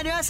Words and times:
Hola, 0.00 0.22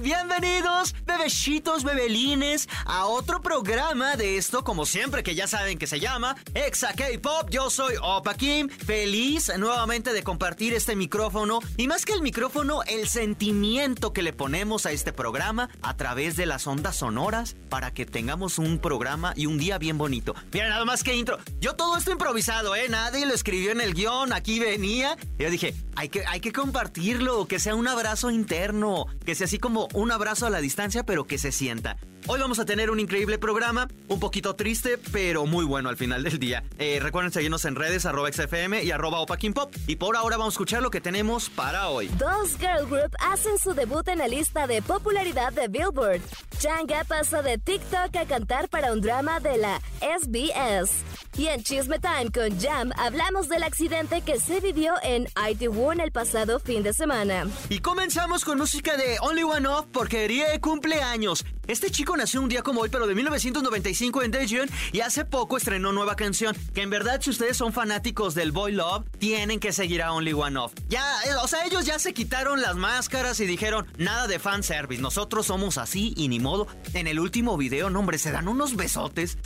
Bienvenidos, 0.00 0.94
bebecitos, 1.06 1.84
bebelines, 1.84 2.68
a 2.84 3.06
otro 3.06 3.40
programa 3.40 4.16
de 4.16 4.36
esto, 4.36 4.64
como 4.64 4.84
siempre, 4.84 5.22
que 5.22 5.36
ya 5.36 5.46
saben 5.46 5.78
que 5.78 5.86
se 5.86 6.00
llama 6.00 6.36
Exa 6.54 6.92
K-Pop. 6.94 7.50
Yo 7.50 7.70
soy 7.70 7.94
Opa 8.02 8.34
Kim, 8.34 8.68
feliz 8.68 9.52
nuevamente 9.58 10.12
de 10.12 10.24
compartir 10.24 10.74
este 10.74 10.96
micrófono 10.96 11.60
y 11.76 11.86
más 11.86 12.04
que 12.04 12.12
el 12.12 12.22
micrófono, 12.22 12.82
el 12.84 13.08
sentimiento 13.08 14.12
que 14.12 14.22
le 14.22 14.32
ponemos 14.32 14.86
a 14.86 14.92
este 14.92 15.12
programa 15.12 15.68
a 15.82 15.96
través 15.96 16.34
de 16.34 16.46
las 16.46 16.66
ondas 16.66 16.96
sonoras 16.96 17.54
para 17.68 17.92
que 17.92 18.06
tengamos 18.06 18.58
un 18.58 18.80
programa 18.80 19.34
y 19.36 19.46
un 19.46 19.56
día 19.56 19.78
bien 19.78 19.98
bonito. 19.98 20.34
Mira, 20.52 20.68
nada 20.68 20.84
más 20.84 21.04
que 21.04 21.14
intro. 21.14 21.38
Yo 21.60 21.74
todo 21.74 21.96
esto 21.96 22.10
improvisado, 22.10 22.74
¿eh? 22.74 22.88
Nadie 22.88 23.24
lo 23.24 23.34
escribió 23.34 23.70
en 23.70 23.80
el 23.80 23.94
guion, 23.94 24.32
aquí 24.32 24.58
venía. 24.58 25.16
Yo 25.38 25.48
dije, 25.48 25.74
hay 26.00 26.08
que, 26.08 26.24
hay 26.26 26.40
que 26.40 26.50
compartirlo, 26.50 27.46
que 27.46 27.58
sea 27.58 27.74
un 27.74 27.86
abrazo 27.86 28.30
interno, 28.30 29.04
que 29.26 29.34
sea 29.34 29.44
así 29.44 29.58
como 29.58 29.86
un 29.92 30.10
abrazo 30.10 30.46
a 30.46 30.50
la 30.50 30.62
distancia, 30.62 31.04
pero 31.04 31.26
que 31.26 31.36
se 31.36 31.52
sienta. 31.52 31.98
Hoy 32.26 32.38
vamos 32.40 32.58
a 32.58 32.64
tener 32.64 32.90
un 32.90 33.00
increíble 33.00 33.38
programa, 33.38 33.88
un 34.08 34.20
poquito 34.20 34.54
triste, 34.54 34.98
pero 35.12 35.46
muy 35.46 35.64
bueno 35.64 35.88
al 35.88 35.96
final 35.96 36.22
del 36.22 36.38
día. 36.38 36.62
Eh, 36.78 36.98
recuerden 37.00 37.32
seguirnos 37.32 37.64
en 37.64 37.74
redes, 37.74 38.06
arroba 38.06 38.30
XFM 38.32 38.82
y 38.82 38.90
arroba 38.90 39.24
Pop. 39.26 39.74
Y 39.86 39.96
por 39.96 40.16
ahora 40.16 40.36
vamos 40.36 40.54
a 40.54 40.56
escuchar 40.56 40.82
lo 40.82 40.90
que 40.90 41.00
tenemos 41.00 41.50
para 41.50 41.88
hoy. 41.88 42.08
Dos 42.18 42.56
girl 42.58 42.86
group 42.86 43.14
hacen 43.20 43.58
su 43.58 43.74
debut 43.74 44.06
en 44.08 44.18
la 44.18 44.28
lista 44.28 44.66
de 44.66 44.82
popularidad 44.82 45.52
de 45.52 45.68
Billboard. 45.68 46.20
Changa 46.58 47.04
pasa 47.04 47.42
de 47.42 47.58
TikTok 47.58 48.14
a 48.16 48.26
cantar 48.26 48.68
para 48.68 48.92
un 48.92 49.00
drama 49.00 49.40
de 49.40 49.58
la 49.58 49.80
SBS. 50.00 51.04
Y 51.38 51.46
en 51.46 51.62
Chisme 51.62 51.98
Time 52.00 52.30
con 52.32 52.60
Jam 52.60 52.90
hablamos 52.96 53.48
del 53.48 53.62
accidente 53.62 54.20
que 54.20 54.38
se 54.38 54.60
vivió 54.60 54.94
en 55.02 55.26
Itaewon 55.50 56.00
el 56.00 56.12
pasado 56.12 56.60
fin 56.60 56.82
de 56.82 56.92
semana. 56.92 57.46
Y 57.68 57.78
comenzamos 57.78 58.44
con 58.44 58.58
música 58.58 58.96
de 58.96 59.16
Only 59.20 59.44
One 59.44 59.68
Off 59.68 59.86
porque 59.92 60.28
de 60.28 60.60
cumpleaños. 60.60 61.44
Este 61.70 61.88
chico 61.88 62.16
nació 62.16 62.42
un 62.42 62.48
día 62.48 62.64
como 62.64 62.80
hoy, 62.80 62.88
pero 62.88 63.06
de 63.06 63.14
1995 63.14 64.24
en 64.24 64.32
Daejeon 64.32 64.68
y 64.90 65.02
hace 65.02 65.24
poco 65.24 65.56
estrenó 65.56 65.92
nueva 65.92 66.16
canción. 66.16 66.56
Que 66.74 66.82
en 66.82 66.90
verdad, 66.90 67.20
si 67.22 67.30
ustedes 67.30 67.56
son 67.56 67.72
fanáticos 67.72 68.34
del 68.34 68.50
Boy 68.50 68.72
Love, 68.72 69.04
tienen 69.20 69.60
que 69.60 69.72
seguir 69.72 70.02
a 70.02 70.12
Only 70.12 70.32
One 70.32 70.58
Off. 70.58 70.72
Ya, 70.88 71.22
eh, 71.26 71.36
o 71.40 71.46
sea, 71.46 71.64
ellos 71.64 71.86
ya 71.86 72.00
se 72.00 72.12
quitaron 72.12 72.60
las 72.60 72.74
máscaras 72.74 73.38
y 73.38 73.46
dijeron 73.46 73.86
nada 73.98 74.26
de 74.26 74.40
fanservice. 74.40 75.00
Nosotros 75.00 75.46
somos 75.46 75.78
así 75.78 76.12
y 76.16 76.26
ni 76.26 76.40
modo. 76.40 76.66
En 76.92 77.06
el 77.06 77.20
último 77.20 77.56
video, 77.56 77.88
no, 77.88 78.00
hombre, 78.00 78.18
se 78.18 78.32
dan 78.32 78.48
unos 78.48 78.74
besotes 78.74 79.38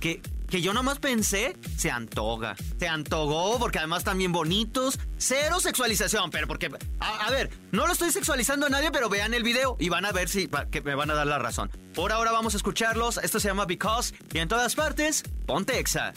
que 0.00 0.20
que 0.50 0.60
yo 0.60 0.74
nomás 0.74 0.98
pensé, 0.98 1.56
se 1.76 1.90
antoga. 1.90 2.56
Se 2.78 2.88
antogó 2.88 3.58
porque 3.58 3.78
además 3.78 4.04
bien 4.18 4.32
bonitos. 4.32 4.98
Cero 5.16 5.60
sexualización, 5.60 6.30
pero 6.30 6.46
porque... 6.46 6.70
A, 6.98 7.30
ver, 7.30 7.50
no 7.70 7.86
lo 7.86 7.92
estoy 7.92 8.10
sexualizando 8.10 8.66
a 8.66 8.68
nadie, 8.68 8.90
pero 8.90 9.08
vean 9.08 9.32
el 9.32 9.42
video 9.42 9.76
y 9.78 9.88
van 9.88 10.04
a 10.04 10.12
ver 10.12 10.28
si 10.28 10.50
que 10.70 10.82
me 10.82 10.94
van 10.94 11.10
a 11.10 11.14
dar 11.14 11.26
la 11.26 11.38
razón. 11.38 11.70
Por 11.94 12.12
ahora 12.12 12.32
vamos 12.32 12.54
a 12.54 12.56
escucharlos. 12.56 13.18
Esto 13.18 13.40
se 13.40 13.48
llama 13.48 13.64
Because 13.64 14.14
y 14.34 14.38
en 14.38 14.48
todas 14.48 14.74
partes, 14.74 15.22
ponte 15.46 15.78
Exa. 15.78 16.12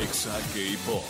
Exa 0.00 0.38
K-Pop. 0.54 1.04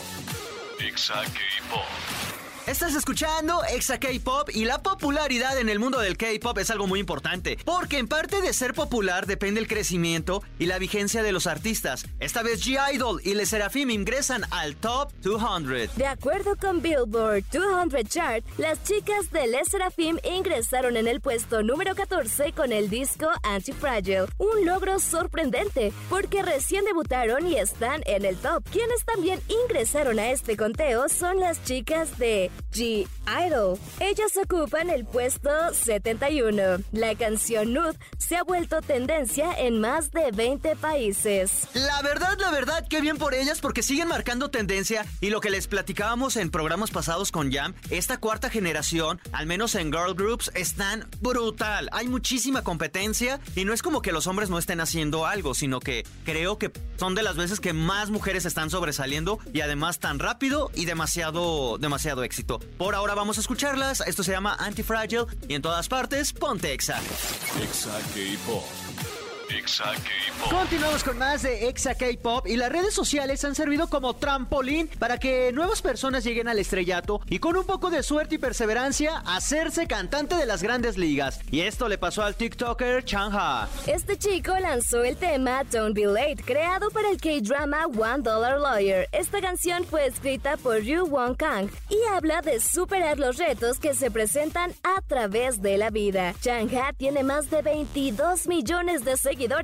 Exa 0.80 1.22
K-Pop. 1.22 2.25
Estás 2.66 2.96
escuchando 2.96 3.62
Exa 3.62 4.00
K-Pop 4.00 4.50
y 4.52 4.64
la 4.64 4.82
popularidad 4.82 5.56
en 5.56 5.68
el 5.68 5.78
mundo 5.78 6.00
del 6.00 6.16
K-Pop 6.16 6.58
es 6.58 6.68
algo 6.68 6.88
muy 6.88 6.98
importante, 6.98 7.56
porque 7.64 7.98
en 7.98 8.08
parte 8.08 8.40
de 8.40 8.52
ser 8.52 8.74
popular 8.74 9.26
depende 9.26 9.60
el 9.60 9.68
crecimiento 9.68 10.42
y 10.58 10.66
la 10.66 10.80
vigencia 10.80 11.22
de 11.22 11.30
los 11.30 11.46
artistas. 11.46 12.04
Esta 12.18 12.42
vez 12.42 12.66
G-Idol 12.66 13.20
y 13.22 13.34
Le 13.34 13.46
Serafim 13.46 13.90
ingresan 13.90 14.42
al 14.50 14.74
Top 14.74 15.12
200. 15.22 15.96
De 15.96 16.06
acuerdo 16.06 16.56
con 16.56 16.82
Billboard 16.82 17.44
200 17.52 18.02
Chart, 18.10 18.44
las 18.58 18.82
chicas 18.82 19.30
de 19.30 19.46
Le 19.46 19.64
Serafim 19.64 20.18
ingresaron 20.24 20.96
en 20.96 21.06
el 21.06 21.20
puesto 21.20 21.62
número 21.62 21.94
14 21.94 22.50
con 22.50 22.72
el 22.72 22.90
disco 22.90 23.28
Anti-Fragile, 23.44 24.26
un 24.38 24.66
logro 24.66 24.98
sorprendente, 24.98 25.92
porque 26.10 26.42
recién 26.42 26.84
debutaron 26.84 27.46
y 27.46 27.58
están 27.58 28.02
en 28.06 28.24
el 28.24 28.36
top. 28.38 28.64
Quienes 28.72 29.04
también 29.04 29.40
ingresaron 29.46 30.18
a 30.18 30.32
este 30.32 30.56
conteo 30.56 31.08
son 31.08 31.38
las 31.38 31.62
chicas 31.62 32.18
de 32.18 32.50
G 32.72 33.06
Idol. 33.46 33.78
Ellas 34.00 34.32
ocupan 34.42 34.90
el 34.90 35.04
puesto 35.04 35.50
71. 35.72 36.78
La 36.92 37.14
canción 37.14 37.72
Nude 37.72 37.98
se 38.18 38.36
ha 38.36 38.42
vuelto 38.42 38.82
tendencia 38.82 39.52
en 39.58 39.80
más 39.80 40.10
de 40.10 40.30
20 40.30 40.76
países. 40.76 41.68
La 41.74 42.02
verdad, 42.02 42.36
la 42.38 42.50
verdad, 42.50 42.86
qué 42.88 43.00
bien 43.00 43.16
por 43.18 43.34
ellas 43.34 43.60
porque 43.60 43.82
siguen 43.82 44.08
marcando 44.08 44.50
tendencia 44.50 45.04
y 45.20 45.30
lo 45.30 45.40
que 45.40 45.50
les 45.50 45.66
platicábamos 45.66 46.36
en 46.36 46.50
programas 46.50 46.90
pasados 46.90 47.32
con 47.32 47.52
Jam, 47.52 47.74
esta 47.90 48.18
cuarta 48.18 48.50
generación, 48.50 49.20
al 49.32 49.46
menos 49.46 49.74
en 49.74 49.92
girl 49.92 50.14
groups, 50.14 50.50
están 50.54 51.08
brutal. 51.20 51.88
Hay 51.92 52.08
muchísima 52.08 52.62
competencia 52.62 53.40
y 53.54 53.64
no 53.64 53.72
es 53.72 53.82
como 53.82 54.02
que 54.02 54.12
los 54.12 54.26
hombres 54.26 54.50
no 54.50 54.58
estén 54.58 54.80
haciendo 54.80 55.26
algo, 55.26 55.54
sino 55.54 55.80
que 55.80 56.04
creo 56.24 56.58
que 56.58 56.70
son 56.96 57.14
de 57.14 57.22
las 57.22 57.36
veces 57.36 57.60
que 57.60 57.72
más 57.72 58.10
mujeres 58.10 58.44
están 58.44 58.70
sobresaliendo 58.70 59.38
y 59.52 59.60
además 59.60 59.98
tan 59.98 60.18
rápido 60.18 60.70
y 60.74 60.84
demasiado, 60.84 61.78
demasiado 61.78 62.22
éxito. 62.22 62.45
Por 62.78 62.94
ahora 62.94 63.14
vamos 63.14 63.38
a 63.38 63.40
escucharlas. 63.40 64.00
Esto 64.06 64.22
se 64.22 64.32
llama 64.32 64.56
Antifragile 64.58 65.26
y 65.48 65.54
en 65.54 65.62
todas 65.62 65.88
partes, 65.88 66.32
ponte 66.32 66.72
Exa. 66.72 67.00
Exa 67.62 67.98
K-Pop. 68.14 69.15
Exa 69.66 69.94
K-Pop. 69.94 70.52
Continuamos 70.52 71.02
con 71.02 71.18
más 71.18 71.42
de 71.42 71.66
Exa 71.66 71.96
K-Pop 71.96 72.46
y 72.46 72.54
las 72.54 72.70
redes 72.70 72.94
sociales 72.94 73.44
han 73.44 73.56
servido 73.56 73.88
como 73.88 74.14
trampolín 74.14 74.86
para 75.00 75.18
que 75.18 75.50
nuevas 75.52 75.82
personas 75.82 76.22
lleguen 76.22 76.46
al 76.46 76.60
estrellato 76.60 77.20
y 77.28 77.40
con 77.40 77.56
un 77.56 77.64
poco 77.64 77.90
de 77.90 78.04
suerte 78.04 78.36
y 78.36 78.38
perseverancia 78.38 79.24
hacerse 79.26 79.88
cantante 79.88 80.36
de 80.36 80.46
las 80.46 80.62
grandes 80.62 80.96
ligas. 80.96 81.40
Y 81.50 81.62
esto 81.62 81.88
le 81.88 81.98
pasó 81.98 82.22
al 82.22 82.36
TikToker 82.36 83.04
Changha. 83.04 83.68
Este 83.88 84.16
chico 84.16 84.56
lanzó 84.56 85.02
el 85.02 85.16
tema 85.16 85.64
Don't 85.64 85.96
Be 85.96 86.06
Late, 86.06 86.44
creado 86.44 86.90
para 86.92 87.10
el 87.10 87.20
K-drama 87.20 87.86
One 87.86 88.22
Dollar 88.22 88.60
Lawyer. 88.60 89.08
Esta 89.10 89.40
canción 89.40 89.84
fue 89.84 90.06
escrita 90.06 90.56
por 90.58 90.76
Ryu 90.76 91.06
Won 91.06 91.34
Kang 91.34 91.68
y 91.90 91.96
habla 92.14 92.40
de 92.40 92.60
superar 92.60 93.18
los 93.18 93.36
retos 93.36 93.80
que 93.80 93.94
se 93.94 94.12
presentan 94.12 94.74
a 94.84 95.02
través 95.02 95.60
de 95.60 95.76
la 95.76 95.90
vida. 95.90 96.34
Changha 96.40 96.92
tiene 96.92 97.24
más 97.24 97.50
de 97.50 97.62
22 97.62 98.46
millones 98.46 99.04
de 99.04 99.16
seguidores 99.16 99.55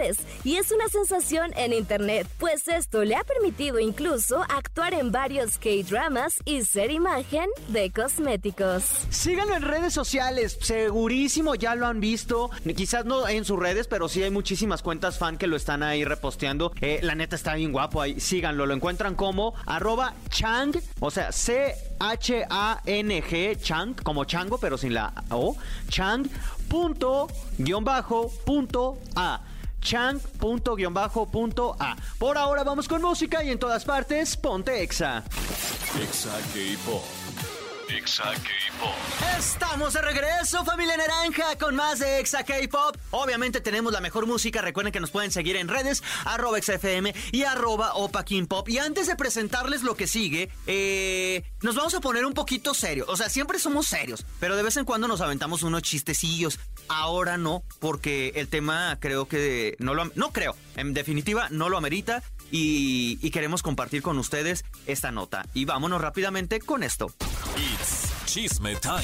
y 0.42 0.56
es 0.56 0.72
una 0.72 0.88
sensación 0.88 1.52
en 1.54 1.74
internet, 1.74 2.26
pues 2.38 2.66
esto 2.66 3.04
le 3.04 3.14
ha 3.14 3.24
permitido 3.24 3.78
incluso 3.78 4.42
actuar 4.48 4.94
en 4.94 5.12
varios 5.12 5.58
K-dramas 5.58 6.36
y 6.46 6.64
ser 6.64 6.90
imagen 6.90 7.50
de 7.68 7.92
cosméticos. 7.92 8.84
Síganlo 9.10 9.54
en 9.54 9.60
redes 9.60 9.92
sociales, 9.92 10.56
segurísimo 10.62 11.54
ya 11.56 11.74
lo 11.74 11.86
han 11.86 12.00
visto, 12.00 12.50
quizás 12.74 13.04
no 13.04 13.28
en 13.28 13.44
sus 13.44 13.58
redes, 13.58 13.86
pero 13.86 14.08
sí 14.08 14.22
hay 14.22 14.30
muchísimas 14.30 14.80
cuentas 14.80 15.18
fan 15.18 15.36
que 15.36 15.46
lo 15.46 15.56
están 15.56 15.82
ahí 15.82 16.06
reposteando. 16.06 16.72
Eh, 16.80 17.00
la 17.02 17.14
neta 17.14 17.36
está 17.36 17.54
bien 17.54 17.70
guapo 17.70 18.00
ahí, 18.00 18.18
síganlo, 18.18 18.64
lo 18.64 18.72
encuentran 18.72 19.14
como 19.14 19.52
arroba 19.66 20.14
chang, 20.30 20.72
o 21.00 21.10
sea, 21.10 21.32
C-H-A-N-G, 21.32 21.98
chang, 23.60 23.94
como 24.02 24.24
chango, 24.24 24.56
pero 24.56 24.78
sin 24.78 24.94
la 24.94 25.12
O, 25.28 25.54
chang, 25.90 26.26
punto, 26.68 27.28
guion 27.58 27.84
bajo, 27.84 28.32
punto 28.46 28.98
A 29.14 29.42
chang.a. 29.82 30.36
Por 32.18 32.38
ahora 32.38 32.64
vamos 32.64 32.88
con 32.88 33.02
música 33.02 33.44
y 33.44 33.50
en 33.50 33.58
todas 33.58 33.84
partes, 33.84 34.36
ponte 34.36 34.82
Exa. 34.82 35.24
Exa 36.00 36.30
K-Pop. 36.54 37.04
Exa 37.88 38.32
K-Pop. 38.32 38.94
Estamos 39.38 39.92
de 39.92 40.00
regreso, 40.00 40.64
familia 40.64 40.96
naranja, 40.96 41.56
con 41.58 41.76
más 41.76 41.98
de 41.98 42.20
Exa 42.20 42.44
K-Pop. 42.44 42.96
Obviamente 43.10 43.60
tenemos 43.60 43.92
la 43.92 44.00
mejor 44.00 44.26
música. 44.26 44.62
Recuerden 44.62 44.92
que 44.92 45.00
nos 45.00 45.10
pueden 45.10 45.30
seguir 45.30 45.56
en 45.56 45.68
redes, 45.68 46.02
arroba 46.24 46.58
XFM 46.62 47.14
y 47.32 47.42
arroba 47.42 47.94
Opa 47.94 48.24
King 48.24 48.46
Pop. 48.46 48.68
Y 48.68 48.78
antes 48.78 49.08
de 49.08 49.16
presentarles 49.16 49.82
lo 49.82 49.94
que 49.94 50.06
sigue, 50.06 50.48
eh, 50.66 51.44
nos 51.60 51.74
vamos 51.74 51.94
a 51.94 52.00
poner 52.00 52.24
un 52.24 52.32
poquito 52.32 52.72
serios. 52.72 53.08
O 53.10 53.16
sea, 53.16 53.28
siempre 53.28 53.58
somos 53.58 53.88
serios, 53.88 54.24
pero 54.40 54.56
de 54.56 54.62
vez 54.62 54.76
en 54.78 54.84
cuando 54.86 55.06
nos 55.06 55.20
aventamos 55.20 55.62
unos 55.62 55.82
chistecillos. 55.82 56.58
Ahora 56.88 57.38
no, 57.38 57.62
porque 57.80 58.32
el 58.36 58.48
tema 58.48 58.98
creo 59.00 59.26
que 59.26 59.76
no 59.78 59.94
lo... 59.94 60.10
No 60.14 60.32
creo, 60.32 60.56
en 60.76 60.94
definitiva 60.94 61.48
no 61.50 61.68
lo 61.68 61.78
amerita 61.78 62.22
y, 62.50 63.30
queremos 63.30 63.62
compartir 63.62 64.02
con 64.02 64.18
ustedes 64.18 64.64
esta 64.86 65.10
nota. 65.10 65.46
Y 65.54 65.64
vámonos 65.64 66.00
rápidamente 66.00 66.60
con 66.60 66.82
esto. 66.82 67.12
It's 67.56 68.12
Chisme 68.26 68.76
Time 68.76 69.02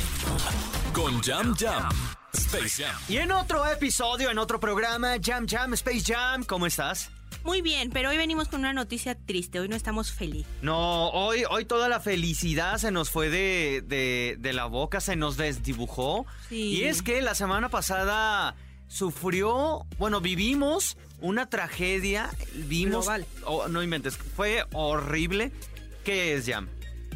con 0.93 1.21
Jam 1.23 1.55
Jam. 1.57 1.89
Space 2.33 2.83
Jam. 2.83 2.95
Y 3.09 3.17
en 3.17 3.33
otro 3.33 3.67
episodio, 3.67 4.31
en 4.31 4.39
otro 4.39 4.61
programa, 4.61 5.17
Jam 5.23 5.47
Jam, 5.49 5.73
Space 5.75 6.13
Jam, 6.13 6.45
¿cómo 6.45 6.67
estás? 6.67 7.11
Muy 7.49 7.63
bien, 7.63 7.89
pero 7.89 8.11
hoy 8.11 8.19
venimos 8.19 8.49
con 8.49 8.61
una 8.61 8.75
noticia 8.75 9.15
triste. 9.15 9.59
Hoy 9.59 9.71
no 9.71 9.75
estamos 9.75 10.13
felices. 10.13 10.53
No, 10.61 11.09
hoy, 11.09 11.45
hoy 11.49 11.65
toda 11.65 11.89
la 11.89 11.99
felicidad 11.99 12.77
se 12.77 12.91
nos 12.91 13.09
fue 13.09 13.31
de, 13.31 13.83
de, 13.87 14.37
de 14.39 14.53
la 14.53 14.67
boca, 14.67 15.01
se 15.01 15.17
nos 15.17 15.39
desdibujó. 15.39 16.27
Sí. 16.51 16.75
Y 16.75 16.83
es 16.83 17.01
que 17.01 17.23
la 17.23 17.35
semana 17.35 17.71
pasada 17.71 18.55
sufrió, 18.87 19.87
bueno, 19.97 20.21
vivimos 20.21 20.99
una 21.23 21.49
tragedia. 21.49 22.29
Vimos. 22.53 23.07
Global. 23.07 23.27
oh, 23.47 23.67
no 23.69 23.83
inventes, 23.83 24.19
fue 24.19 24.67
horrible. 24.75 25.51
¿Qué 26.05 26.35
es, 26.35 26.45
Jam? 26.47 26.69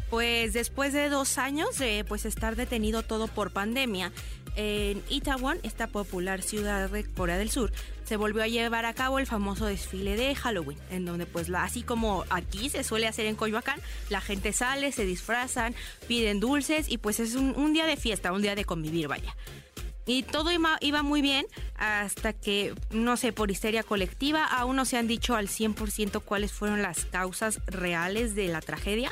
Pues 0.09 0.53
después 0.53 0.93
de 0.93 1.09
dos 1.09 1.37
años 1.37 1.77
de 1.77 2.05
pues 2.07 2.25
estar 2.25 2.55
detenido 2.55 3.03
todo 3.03 3.27
por 3.27 3.51
pandemia, 3.51 4.11
en 4.55 5.01
Itaewon, 5.09 5.57
esta 5.63 5.87
popular 5.87 6.41
ciudad 6.41 6.89
de 6.89 7.03
Corea 7.05 7.37
del 7.37 7.49
Sur, 7.49 7.71
se 8.03 8.17
volvió 8.17 8.43
a 8.43 8.47
llevar 8.47 8.85
a 8.85 8.93
cabo 8.93 9.19
el 9.19 9.25
famoso 9.25 9.65
desfile 9.65 10.15
de 10.15 10.35
Halloween, 10.35 10.77
en 10.91 11.05
donde 11.05 11.25
pues 11.25 11.49
así 11.55 11.83
como 11.83 12.25
aquí 12.29 12.69
se 12.69 12.83
suele 12.83 13.07
hacer 13.07 13.25
en 13.25 13.35
Coyoacán, 13.35 13.79
la 14.09 14.21
gente 14.21 14.53
sale, 14.53 14.91
se 14.91 15.05
disfrazan, 15.05 15.73
piden 16.07 16.39
dulces 16.39 16.89
y 16.89 16.97
pues 16.97 17.19
es 17.19 17.35
un, 17.35 17.55
un 17.55 17.73
día 17.73 17.85
de 17.85 17.97
fiesta, 17.97 18.31
un 18.31 18.41
día 18.41 18.55
de 18.55 18.65
convivir, 18.65 19.07
vaya. 19.07 19.35
Y 20.05 20.23
todo 20.23 20.51
iba, 20.51 20.77
iba 20.81 21.01
muy 21.03 21.21
bien 21.21 21.45
hasta 21.75 22.33
que, 22.33 22.73
no 22.91 23.15
sé, 23.17 23.31
por 23.33 23.51
histeria 23.51 23.83
colectiva, 23.83 24.45
aún 24.45 24.75
no 24.75 24.85
se 24.85 24.97
han 24.97 25.07
dicho 25.07 25.35
al 25.35 25.47
100% 25.47 26.21
cuáles 26.23 26.51
fueron 26.51 26.81
las 26.81 27.05
causas 27.05 27.59
reales 27.67 28.35
de 28.35 28.47
la 28.49 28.61
tragedia, 28.61 29.11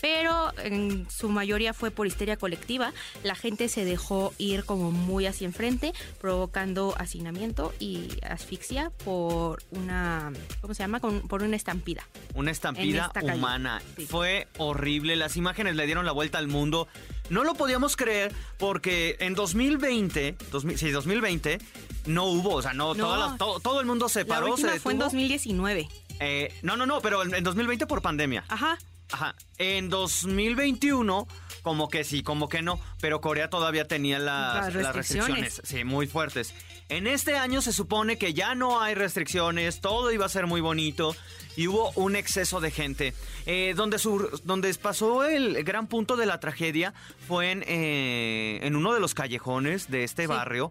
pero 0.00 0.52
en 0.62 1.08
su 1.10 1.30
mayoría 1.30 1.72
fue 1.72 1.90
por 1.90 2.06
histeria 2.06 2.36
colectiva. 2.36 2.92
La 3.24 3.34
gente 3.34 3.68
se 3.70 3.84
dejó 3.86 4.34
ir 4.36 4.64
como 4.64 4.90
muy 4.90 5.24
hacia 5.26 5.46
enfrente, 5.46 5.94
provocando 6.20 6.94
hacinamiento 6.98 7.72
y 7.80 8.08
asfixia 8.22 8.90
por 9.04 9.62
una, 9.70 10.32
¿cómo 10.60 10.74
se 10.74 10.82
llama? 10.82 11.00
Con- 11.00 11.22
por 11.28 11.42
una 11.42 11.56
estampida. 11.56 12.06
Una 12.34 12.50
estampida 12.50 13.10
humana. 13.34 13.80
Sí. 13.96 14.06
Fue 14.06 14.48
horrible. 14.58 15.16
Las 15.16 15.36
imágenes 15.38 15.76
le 15.76 15.86
dieron 15.86 16.04
la 16.04 16.12
vuelta 16.12 16.36
al 16.38 16.48
mundo. 16.48 16.88
No 17.30 17.44
lo 17.44 17.54
podíamos 17.54 17.96
creer 17.96 18.32
porque 18.58 19.16
en 19.20 19.34
2020, 19.34 20.36
2000 20.52 20.78
sí, 20.78 20.90
2020, 20.90 21.58
no 22.06 22.24
hubo, 22.26 22.54
o 22.54 22.62
sea, 22.62 22.72
no, 22.72 22.94
No. 22.94 23.04
todas 23.04 23.30
las- 23.30 23.38
todo, 23.38 23.60
todo 23.60 23.80
el 23.80 23.86
mundo 23.86 24.08
se 24.08 24.20
La 24.20 24.26
paró, 24.26 24.50
última 24.52 24.72
se 24.72 24.80
fue 24.80 24.92
en 24.92 24.98
detuvo. 24.98 25.10
2019. 25.10 25.88
Eh, 26.20 26.54
no, 26.62 26.76
no, 26.76 26.86
no, 26.86 27.00
pero 27.00 27.22
en, 27.22 27.34
en 27.34 27.44
2020 27.44 27.86
por 27.86 28.00
pandemia. 28.02 28.44
Ajá. 28.48 28.78
Ajá. 29.12 29.34
En 29.58 29.88
2021, 29.90 31.26
como 31.62 31.88
que 31.88 32.04
sí, 32.04 32.22
como 32.22 32.48
que 32.48 32.62
no, 32.62 32.80
pero 33.00 33.20
Corea 33.20 33.50
todavía 33.50 33.86
tenía 33.86 34.18
las, 34.18 34.66
Las 34.66 34.74
las 34.74 34.94
restricciones. 34.96 35.44
restricciones. 35.56 35.60
Sí, 35.64 35.84
muy 35.84 36.06
fuertes. 36.06 36.54
En 36.88 37.08
este 37.08 37.36
año 37.36 37.62
se 37.62 37.72
supone 37.72 38.16
que 38.16 38.32
ya 38.32 38.54
no 38.54 38.80
hay 38.80 38.94
restricciones, 38.94 39.80
todo 39.80 40.12
iba 40.12 40.24
a 40.24 40.28
ser 40.28 40.46
muy 40.46 40.60
bonito 40.60 41.16
y 41.56 41.66
hubo 41.66 41.90
un 41.96 42.14
exceso 42.14 42.60
de 42.60 42.70
gente. 42.70 43.12
Eh, 43.44 43.74
donde, 43.76 43.98
sur- 43.98 44.40
donde 44.44 44.72
pasó 44.74 45.24
el 45.24 45.64
gran 45.64 45.88
punto 45.88 46.16
de 46.16 46.26
la 46.26 46.38
tragedia 46.38 46.94
fue 47.26 47.50
en, 47.50 47.64
eh, 47.66 48.60
en 48.62 48.76
uno 48.76 48.94
de 48.94 49.00
los 49.00 49.14
callejones 49.14 49.90
de 49.90 50.04
este 50.04 50.22
Sí. 50.22 50.28
barrio. 50.28 50.70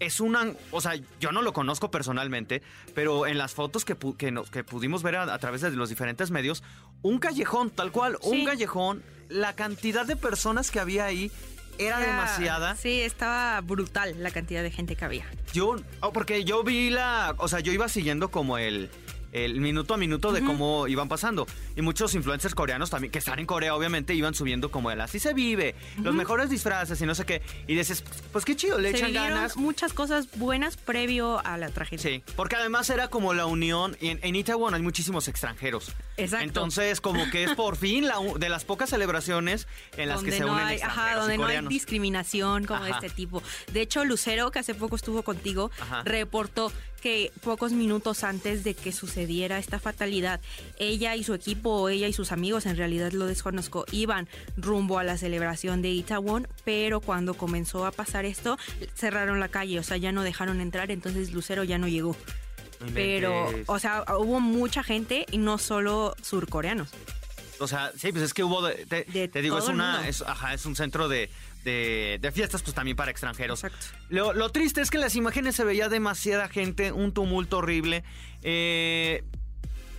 Es 0.00 0.18
una, 0.20 0.50
o 0.70 0.80
sea, 0.80 0.94
yo 1.20 1.30
no 1.30 1.42
lo 1.42 1.52
conozco 1.52 1.90
personalmente, 1.90 2.62
pero 2.94 3.26
en 3.26 3.36
las 3.36 3.52
fotos 3.52 3.84
que, 3.84 3.96
pu- 3.98 4.16
que, 4.16 4.30
nos- 4.32 4.50
que 4.50 4.64
pudimos 4.64 5.02
ver 5.02 5.16
a, 5.16 5.22
a 5.34 5.38
través 5.38 5.60
de 5.60 5.70
los 5.72 5.90
diferentes 5.90 6.30
medios, 6.30 6.62
un 7.02 7.18
callejón, 7.18 7.68
tal 7.70 7.92
cual, 7.92 8.16
un 8.22 8.44
callejón, 8.46 9.02
la 9.28 9.54
cantidad 9.54 10.06
de 10.06 10.16
personas 10.16 10.70
que 10.70 10.80
había 10.80 11.04
ahí 11.04 11.30
era 11.78 11.98
demasiada. 11.98 12.76
Sí, 12.76 13.00
estaba 13.00 13.60
brutal 13.60 14.14
la 14.22 14.30
cantidad 14.30 14.62
de 14.62 14.70
gente 14.70 14.96
que 14.96 15.04
había. 15.04 15.24
Yo, 15.52 15.76
oh, 16.00 16.12
porque 16.12 16.44
yo 16.44 16.62
vi 16.62 16.90
la, 16.90 17.34
o 17.38 17.48
sea, 17.48 17.60
yo 17.60 17.72
iba 17.72 17.88
siguiendo 17.88 18.30
como 18.30 18.58
el, 18.58 18.90
el 19.34 19.60
minuto 19.60 19.94
a 19.94 19.96
minuto 19.96 20.32
de 20.32 20.42
cómo 20.44 20.86
iban 20.88 21.08
pasando. 21.08 21.46
Y 21.76 21.82
muchos 21.82 22.14
influencers 22.14 22.54
coreanos 22.54 22.90
también, 22.90 23.10
que 23.10 23.18
están 23.18 23.38
en 23.40 23.46
Corea, 23.46 23.74
obviamente, 23.74 24.14
iban 24.14 24.34
subiendo 24.34 24.70
como 24.70 24.90
el 24.90 25.00
así 25.00 25.18
se 25.18 25.34
vive, 25.34 25.74
los 26.02 26.14
mejores 26.14 26.50
disfraces 26.50 27.00
y 27.00 27.06
no 27.06 27.14
sé 27.14 27.24
qué. 27.26 27.42
Y 27.66 27.74
dices, 27.74 28.04
pues 28.32 28.44
qué 28.44 28.54
chido, 28.56 28.78
le 28.78 28.92
Se 28.92 28.98
echan 28.98 29.12
ganas. 29.12 29.56
muchas 29.56 29.92
cosas 29.92 30.28
buenas 30.36 30.76
previo 30.76 31.44
a 31.44 31.58
la 31.58 31.68
tragedia. 31.68 32.02
Sí, 32.02 32.22
porque 32.36 32.56
además 32.56 32.88
era 32.90 33.08
como 33.08 33.34
la 33.34 33.46
unión, 33.46 33.96
y 34.00 34.08
en, 34.08 34.20
en 34.22 34.36
Itaewon 34.36 34.74
hay 34.74 34.82
muchísimos 34.82 35.28
extranjeros. 35.28 35.92
Exacto. 36.16 36.44
Entonces, 36.44 37.00
como 37.00 37.28
que 37.30 37.44
es 37.44 37.54
por 37.54 37.76
fin 37.76 38.06
la, 38.06 38.18
de 38.38 38.48
las 38.48 38.64
pocas 38.64 38.90
celebraciones 38.90 39.66
en 39.96 40.08
las 40.08 40.18
donde 40.18 40.30
que 40.30 40.36
se 40.36 40.44
no 40.44 40.52
unen 40.52 40.66
hay, 40.66 40.80
ajá, 40.80 41.12
y 41.12 41.14
donde 41.16 41.38
no 41.38 41.46
hay 41.46 41.66
discriminación 41.66 42.64
como 42.66 42.84
de 42.84 42.90
este 42.92 43.10
tipo. 43.10 43.42
De 43.72 43.80
hecho, 43.80 44.04
Lucero, 44.04 44.50
que 44.50 44.60
hace 44.60 44.74
poco 44.74 44.94
estuvo 44.96 45.22
contigo, 45.22 45.70
Ajá. 45.80 46.02
reportó 46.04 46.70
que 47.04 47.32
pocos 47.42 47.72
minutos 47.72 48.24
antes 48.24 48.64
de 48.64 48.72
que 48.72 48.90
sucediera 48.90 49.58
esta 49.58 49.78
fatalidad, 49.78 50.40
ella 50.78 51.14
y 51.16 51.22
su 51.22 51.34
equipo, 51.34 51.68
o 51.68 51.90
ella 51.90 52.08
y 52.08 52.14
sus 52.14 52.32
amigos, 52.32 52.64
en 52.64 52.78
realidad 52.78 53.12
lo 53.12 53.26
desconozco, 53.26 53.84
iban 53.92 54.26
rumbo 54.56 54.98
a 54.98 55.04
la 55.04 55.18
celebración 55.18 55.82
de 55.82 55.90
Itaewon, 55.90 56.48
pero 56.64 57.02
cuando 57.02 57.34
comenzó 57.34 57.84
a 57.84 57.90
pasar 57.90 58.24
esto, 58.24 58.56
cerraron 58.94 59.38
la 59.38 59.48
calle, 59.48 59.78
o 59.78 59.82
sea, 59.82 59.98
ya 59.98 60.12
no 60.12 60.22
dejaron 60.22 60.62
entrar, 60.62 60.90
entonces 60.90 61.34
Lucero 61.34 61.62
ya 61.62 61.76
no 61.76 61.88
llegó. 61.88 62.16
Pero, 62.94 63.50
o 63.66 63.78
sea, 63.78 64.04
hubo 64.18 64.40
mucha 64.40 64.82
gente 64.82 65.26
y 65.30 65.36
no 65.36 65.58
solo 65.58 66.16
surcoreanos. 66.22 66.88
O 67.58 67.68
sea, 67.68 67.92
sí, 67.96 68.12
pues 68.12 68.24
es 68.24 68.32
que 68.32 68.44
hubo, 68.44 68.66
te, 68.66 69.04
De 69.04 69.28
te 69.28 69.42
digo, 69.42 69.58
es 69.58 69.68
una, 69.68 69.92
mundo. 69.96 70.08
es, 70.08 70.22
ajá, 70.22 70.54
es 70.54 70.64
un 70.64 70.74
centro 70.74 71.08
de, 71.08 71.28
de, 71.64 72.18
de 72.20 72.32
fiestas, 72.32 72.62
pues 72.62 72.74
también 72.74 72.96
para 72.96 73.10
extranjeros. 73.10 73.64
Lo, 74.08 74.32
lo 74.32 74.50
triste 74.50 74.80
es 74.80 74.90
que 74.90 74.98
en 74.98 75.02
las 75.02 75.16
imágenes 75.16 75.56
se 75.56 75.64
veía 75.64 75.88
demasiada 75.88 76.48
gente, 76.48 76.92
un 76.92 77.12
tumulto 77.12 77.58
horrible. 77.58 78.04
eh, 78.42 79.24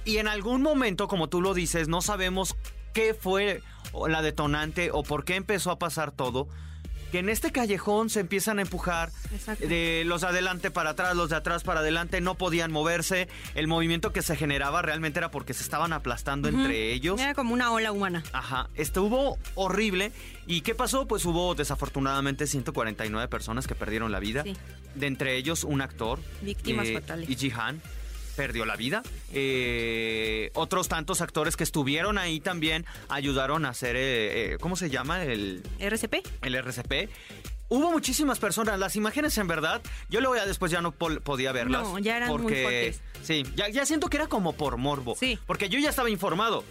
y 0.06 0.18
en 0.18 0.28
algún 0.28 0.62
momento, 0.62 1.08
como 1.08 1.30
tú 1.30 1.42
lo 1.42 1.56
dices, 1.56 1.88
no 1.88 2.02
sabemos 2.02 2.56
qué 2.94 3.16
fue 3.16 3.62
la 4.08 4.22
detonante 4.22 4.92
o 4.94 5.02
por 5.02 5.26
qué 5.26 5.36
empezó 5.36 5.72
a 5.72 5.80
pasar 5.80 6.12
todo. 6.12 6.48
Que 7.16 7.20
en 7.20 7.30
este 7.30 7.54
callejón 7.54 8.10
se 8.10 8.20
empiezan 8.20 8.60
a 8.60 8.64
empujar 8.64 9.10
de 9.60 10.04
los 10.06 10.20
de 10.20 10.28
adelante 10.28 10.70
para 10.70 10.90
atrás, 10.90 11.16
los 11.16 11.30
de 11.30 11.38
atrás 11.38 11.64
para 11.64 11.80
adelante, 11.80 12.20
no 12.20 12.36
podían 12.36 12.74
moverse. 12.74 13.30
El 13.54 13.68
movimiento 13.68 14.12
que 14.12 14.22
se 14.22 14.36
generaba 14.36 14.82
realmente 14.82 15.20
era 15.20 15.32
porque 15.32 15.54
se 15.54 15.64
estaban 15.64 15.94
aplastando 15.94 16.50
entre 16.50 16.92
ellos. 16.92 17.18
Era 17.22 17.34
como 17.34 17.54
una 17.54 17.72
ola 17.72 17.94
humana. 17.94 18.22
Ajá, 18.34 18.70
estuvo 18.76 19.38
horrible. 19.54 20.12
¿Y 20.46 20.60
qué 20.60 20.76
pasó? 20.76 21.08
Pues 21.08 21.24
hubo 21.24 21.56
desafortunadamente 21.56 22.48
149 22.48 23.30
personas 23.30 23.66
que 23.66 23.76
perdieron 23.76 24.12
la 24.12 24.20
vida. 24.20 24.44
Sí. 24.44 24.58
De 24.96 25.08
entre 25.08 25.38
ellos 25.38 25.64
un 25.64 25.80
actor. 25.80 26.20
Víctimas 26.42 26.86
eh, 26.88 26.96
fatales. 26.96 27.30
Y 27.30 27.38
Jihan 27.38 27.82
perdió 28.36 28.66
la 28.66 28.76
vida. 28.76 29.02
Eh, 29.34 30.52
otros 30.54 30.88
tantos 30.88 31.22
actores 31.22 31.56
que 31.56 31.64
estuvieron 31.64 32.18
ahí 32.18 32.40
también 32.40 32.86
ayudaron 33.10 33.66
a 33.66 33.70
hacer, 33.70 33.96
eh, 33.96 34.54
eh, 34.54 34.58
¿cómo 34.60 34.76
se 34.76 34.90
llama? 34.90 35.24
El, 35.24 35.64
RCP. 35.80 36.16
el 36.42 36.56
RCP. 36.56 37.10
Hubo 37.68 37.92
muchísimas 37.92 38.38
personas. 38.40 38.78
Las 38.80 38.96
imágenes, 38.96 39.38
en 39.38 39.48
verdad, 39.48 39.82
yo 40.10 40.20
luego 40.22 40.36
ya 40.36 40.46
después 40.46 40.72
ya 40.72 40.82
no 40.82 40.92
podía 40.92 41.52
verlas. 41.52 41.84
No, 41.84 41.98
ya 42.00 42.18
eran 42.18 42.30
muy 42.30 42.42
porque, 42.44 42.62
fuertes. 42.64 43.02
Sí, 43.24 43.44
ya, 43.56 43.70
ya 43.70 43.86
siento 43.86 44.08
que 44.08 44.18
era 44.18 44.28
como 44.28 44.54
por 44.54 44.78
morbo. 44.78 45.16
Sí. 45.20 45.40
Porque 45.48 45.68
yo 45.70 45.80
ya 45.80 45.90
estaba 45.90 46.10
informado. 46.10 46.64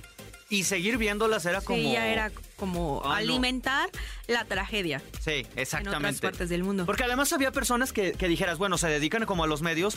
Y 0.50 0.64
seguir 0.64 0.98
viéndolas 0.98 1.46
era 1.46 1.62
como. 1.62 1.78
Sí, 1.78 1.92
ya 1.92 2.06
era 2.06 2.30
como 2.56 3.00
Ah, 3.04 3.08
no. 3.08 3.14
alimentar 3.14 3.88
la 4.28 4.44
tragedia 4.44 5.02
Sí, 5.20 5.46
en 5.54 5.58
exactamente. 5.58 6.18
otras 6.18 6.20
partes 6.20 6.48
del 6.50 6.62
mundo. 6.62 6.84
Porque 6.86 7.02
además 7.02 7.32
había 7.32 7.50
personas 7.50 7.92
que, 7.92 8.12
que 8.12 8.28
dijeras, 8.28 8.58
bueno, 8.58 8.78
se 8.78 8.86
dedican 8.88 9.24
como 9.24 9.42
a 9.42 9.46
los 9.46 9.62
medios, 9.62 9.96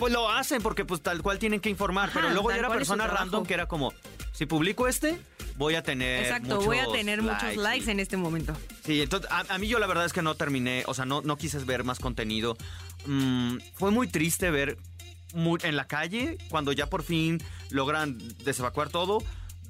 pues 0.00 0.12
lo 0.12 0.28
hacen 0.28 0.60
porque 0.62 0.84
pues 0.84 1.00
tal 1.02 1.22
cual 1.22 1.38
tienen 1.38 1.60
que 1.60 1.68
informar. 1.70 2.08
Ajá, 2.08 2.18
pero 2.20 2.32
luego 2.32 2.50
ya 2.50 2.56
era 2.56 2.68
persona 2.68 3.06
random 3.06 3.46
que 3.46 3.54
era 3.54 3.66
como, 3.66 3.92
si 4.32 4.46
publico 4.46 4.88
este, 4.88 5.20
voy 5.56 5.76
a 5.76 5.82
tener. 5.82 6.24
Exacto, 6.24 6.60
voy 6.62 6.78
a 6.78 6.82
muchos 6.84 6.96
tener 6.96 7.22
muchos 7.22 7.56
likes 7.56 7.86
y- 7.86 7.90
en 7.90 8.00
este 8.00 8.16
momento. 8.16 8.54
Sí, 8.84 9.02
entonces 9.02 9.30
a, 9.30 9.44
a 9.48 9.58
mí 9.58 9.68
yo 9.68 9.78
la 9.78 9.86
verdad 9.86 10.06
es 10.06 10.12
que 10.12 10.22
no 10.22 10.34
terminé, 10.34 10.82
o 10.86 10.94
sea, 10.94 11.04
no, 11.04 11.20
no 11.20 11.36
quise 11.36 11.58
ver 11.60 11.84
más 11.84 11.98
contenido. 12.00 12.56
Mm, 13.06 13.58
fue 13.74 13.90
muy 13.90 14.08
triste 14.08 14.50
ver 14.50 14.78
mu- 15.34 15.58
en 15.62 15.76
la 15.76 15.86
calle, 15.86 16.38
cuando 16.48 16.72
ya 16.72 16.86
por 16.88 17.02
fin 17.02 17.38
logran 17.70 18.18
desevacuar 18.44 18.88
todo, 18.88 19.18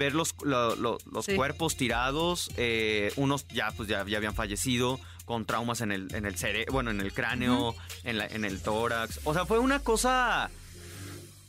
ver 0.00 0.14
los, 0.14 0.35
lo- 0.42 0.75
lo- 0.76 0.99
los 1.12 1.26
Sí. 1.26 1.37
cuerpos 1.37 1.76
tirados, 1.76 2.50
eh, 2.57 3.12
unos 3.16 3.47
ya 3.49 3.71
pues 3.76 3.88
ya, 3.88 4.04
ya 4.07 4.16
habían 4.16 4.35
fallecido 4.35 4.99
con 5.26 5.45
traumas 5.45 5.83
en 5.83 5.92
el, 5.92 6.12
en 6.14 6.25
el 6.26 6.37
cere 6.37 6.64
bueno, 6.73 6.90
en 6.90 7.00
el 7.00 7.12
cráneo, 7.12 7.76
en, 8.02 8.16
la- 8.19 8.26
en 8.26 8.45
el 8.45 8.61
tórax. 8.62 9.21
O 9.25 9.35
sea, 9.35 9.45
fue 9.47 9.59
una 9.61 9.78
cosa... 9.80 10.50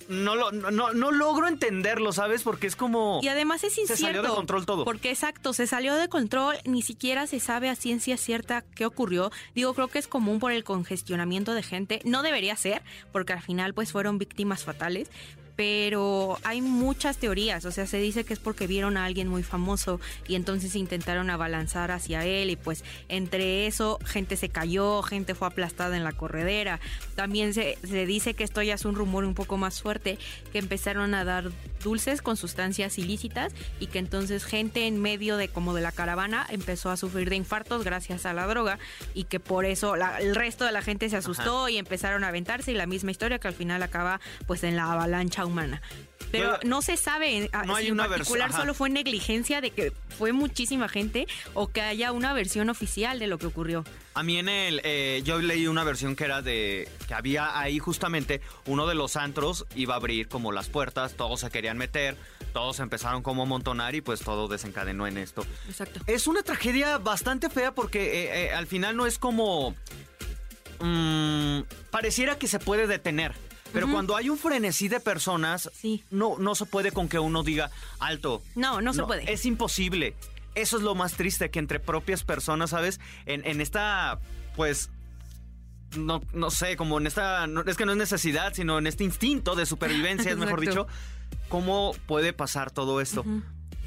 No, 0.09 0.35
lo, 0.35 0.51
no, 0.51 0.91
no, 0.91 1.11
logro 1.11 1.47
entenderlo, 1.47 2.11
¿sabes? 2.11 2.43
Porque 2.43 2.67
es 2.67 2.75
como... 2.75 3.21
Y 3.23 3.29
además 3.29 3.63
es 3.63 3.75
Se 3.75 3.81
incierto. 3.81 4.03
salió 4.05 4.21
de 4.23 4.27
control 4.27 4.65
todo. 4.65 4.83
Porque 4.83 5.09
exacto, 5.09 5.53
se 5.53 5.67
salió 5.67 5.95
de 5.95 6.09
control, 6.09 6.57
ni 6.65 6.81
siquiera 6.81 7.27
se 7.27 7.39
sabe 7.39 7.69
a 7.69 7.77
ciencia 7.77 8.17
cierta 8.17 8.65
qué 8.75 8.85
ocurrió. 8.85 9.31
Digo, 9.55 9.73
creo 9.73 9.87
que 9.87 9.99
es 9.99 10.07
común 10.09 10.39
por 10.41 10.51
el 10.51 10.65
congestionamiento 10.65 11.53
de 11.53 11.63
gente. 11.63 12.01
No 12.03 12.23
debería 12.23 12.57
ser, 12.57 12.81
porque 13.13 13.31
al 13.31 13.41
final 13.41 13.73
pues 13.73 13.93
fueron 13.93 14.17
víctimas 14.17 14.65
fatales. 14.65 15.09
Pero 15.61 16.39
hay 16.41 16.59
muchas 16.59 17.17
teorías, 17.17 17.65
o 17.65 17.71
sea, 17.71 17.85
se 17.85 17.97
dice 17.97 18.23
que 18.23 18.33
es 18.33 18.39
porque 18.39 18.65
vieron 18.65 18.97
a 18.97 19.05
alguien 19.05 19.27
muy 19.27 19.43
famoso 19.43 19.99
y 20.27 20.33
entonces 20.33 20.75
intentaron 20.75 21.29
abalanzar 21.29 21.91
hacia 21.91 22.25
él 22.25 22.49
y 22.49 22.55
pues 22.55 22.83
entre 23.09 23.67
eso 23.67 23.99
gente 24.03 24.37
se 24.37 24.49
cayó, 24.49 25.03
gente 25.03 25.35
fue 25.35 25.47
aplastada 25.47 25.95
en 25.95 26.03
la 26.03 26.13
corredera. 26.13 26.79
También 27.13 27.53
se, 27.53 27.77
se 27.87 28.07
dice 28.07 28.33
que 28.33 28.43
esto 28.43 28.63
ya 28.63 28.73
es 28.73 28.85
un 28.85 28.95
rumor 28.95 29.23
un 29.23 29.35
poco 29.35 29.55
más 29.57 29.83
fuerte, 29.83 30.17
que 30.51 30.57
empezaron 30.57 31.13
a 31.13 31.25
dar 31.25 31.51
dulces 31.83 32.23
con 32.23 32.37
sustancias 32.37 32.97
ilícitas 32.97 33.53
y 33.79 33.87
que 33.87 33.99
entonces 33.99 34.45
gente 34.45 34.87
en 34.87 34.99
medio 34.99 35.37
de 35.37 35.47
como 35.47 35.75
de 35.75 35.81
la 35.81 35.91
caravana 35.91 36.47
empezó 36.49 36.89
a 36.89 36.97
sufrir 36.97 37.29
de 37.29 37.35
infartos 37.35 37.83
gracias 37.83 38.25
a 38.25 38.33
la 38.33 38.47
droga 38.47 38.79
y 39.13 39.25
que 39.25 39.39
por 39.39 39.65
eso 39.65 39.95
el 39.95 40.35
resto 40.35 40.65
de 40.65 40.71
la 40.71 40.81
gente 40.81 41.09
se 41.09 41.17
asustó 41.17 41.69
y 41.69 41.77
empezaron 41.77 42.23
a 42.23 42.29
aventarse 42.29 42.71
y 42.71 42.75
la 42.75 42.87
misma 42.87 43.11
historia 43.11 43.39
que 43.39 43.47
al 43.47 43.53
final 43.53 43.83
acaba 43.83 44.19
pues 44.47 44.63
en 44.63 44.75
la 44.75 44.91
avalancha 44.91 45.45
humana. 45.51 45.81
Pero 46.31 46.57
no 46.63 46.81
se 46.81 46.97
sabe 46.97 47.49
ah, 47.51 47.63
no 47.65 47.75
hay 47.75 47.85
si 47.85 47.91
una 47.91 48.05
en 48.05 48.11
particular 48.11 48.53
solo 48.53 48.73
fue 48.73 48.89
negligencia 48.89 49.59
de 49.61 49.71
que 49.71 49.91
fue 50.17 50.31
muchísima 50.31 50.87
gente 50.87 51.27
o 51.53 51.67
que 51.67 51.81
haya 51.81 52.11
una 52.11 52.33
versión 52.33 52.69
oficial 52.69 53.19
de 53.19 53.27
lo 53.27 53.37
que 53.37 53.47
ocurrió. 53.47 53.83
A 54.13 54.23
mí 54.23 54.37
en 54.37 54.49
el, 54.49 54.81
eh, 54.83 55.21
yo 55.23 55.39
leí 55.39 55.67
una 55.67 55.83
versión 55.83 56.15
que 56.15 56.25
era 56.25 56.41
de, 56.41 56.87
que 57.07 57.13
había 57.13 57.59
ahí 57.59 57.79
justamente 57.79 58.41
uno 58.65 58.87
de 58.87 58.95
los 58.95 59.15
antros 59.15 59.65
iba 59.75 59.93
a 59.93 59.97
abrir 59.97 60.27
como 60.27 60.51
las 60.51 60.69
puertas, 60.69 61.13
todos 61.13 61.41
se 61.41 61.49
querían 61.49 61.77
meter, 61.77 62.17
todos 62.53 62.79
empezaron 62.79 63.23
como 63.23 63.43
a 63.43 63.45
montonar 63.45 63.95
y 63.95 64.01
pues 64.01 64.21
todo 64.21 64.47
desencadenó 64.47 65.07
en 65.07 65.17
esto. 65.17 65.45
Exacto. 65.67 66.01
Es 66.07 66.27
una 66.27 66.43
tragedia 66.43 66.97
bastante 66.97 67.49
fea 67.49 67.73
porque 67.73 68.23
eh, 68.23 68.45
eh, 68.45 68.53
al 68.53 68.67
final 68.67 68.95
no 68.95 69.05
es 69.05 69.17
como... 69.17 69.75
Mm, 70.79 71.61
pareciera 71.91 72.39
que 72.39 72.47
se 72.47 72.57
puede 72.57 72.87
detener. 72.87 73.33
Pero 73.73 73.91
cuando 73.91 74.15
hay 74.15 74.29
un 74.29 74.37
frenesí 74.37 74.87
de 74.87 74.99
personas, 74.99 75.71
no, 76.09 76.37
no 76.37 76.55
se 76.55 76.65
puede 76.65 76.91
con 76.91 77.07
que 77.07 77.19
uno 77.19 77.43
diga 77.43 77.71
alto. 77.99 78.41
No, 78.55 78.81
no 78.81 78.93
se 78.93 79.03
puede. 79.03 79.31
Es 79.31 79.45
imposible. 79.45 80.15
Eso 80.55 80.77
es 80.77 80.83
lo 80.83 80.95
más 80.95 81.13
triste, 81.13 81.49
que 81.49 81.59
entre 81.59 81.79
propias 81.79 82.23
personas, 82.23 82.71
¿sabes? 82.71 82.99
En, 83.25 83.45
en 83.45 83.61
esta, 83.61 84.19
pues, 84.55 84.89
no, 85.97 86.21
no 86.33 86.51
sé, 86.51 86.75
como 86.75 86.99
en 86.99 87.07
esta, 87.07 87.47
es 87.65 87.77
que 87.77 87.85
no 87.85 87.93
es 87.93 87.97
necesidad, 87.97 88.53
sino 88.53 88.77
en 88.77 88.87
este 88.87 89.03
instinto 89.03 89.55
de 89.55 89.65
supervivencia, 89.65 90.31
es 90.31 90.37
mejor 90.37 90.59
dicho, 90.67 90.87
¿cómo 91.47 91.93
puede 92.05 92.33
pasar 92.33 92.71
todo 92.71 92.99
esto? 92.99 93.23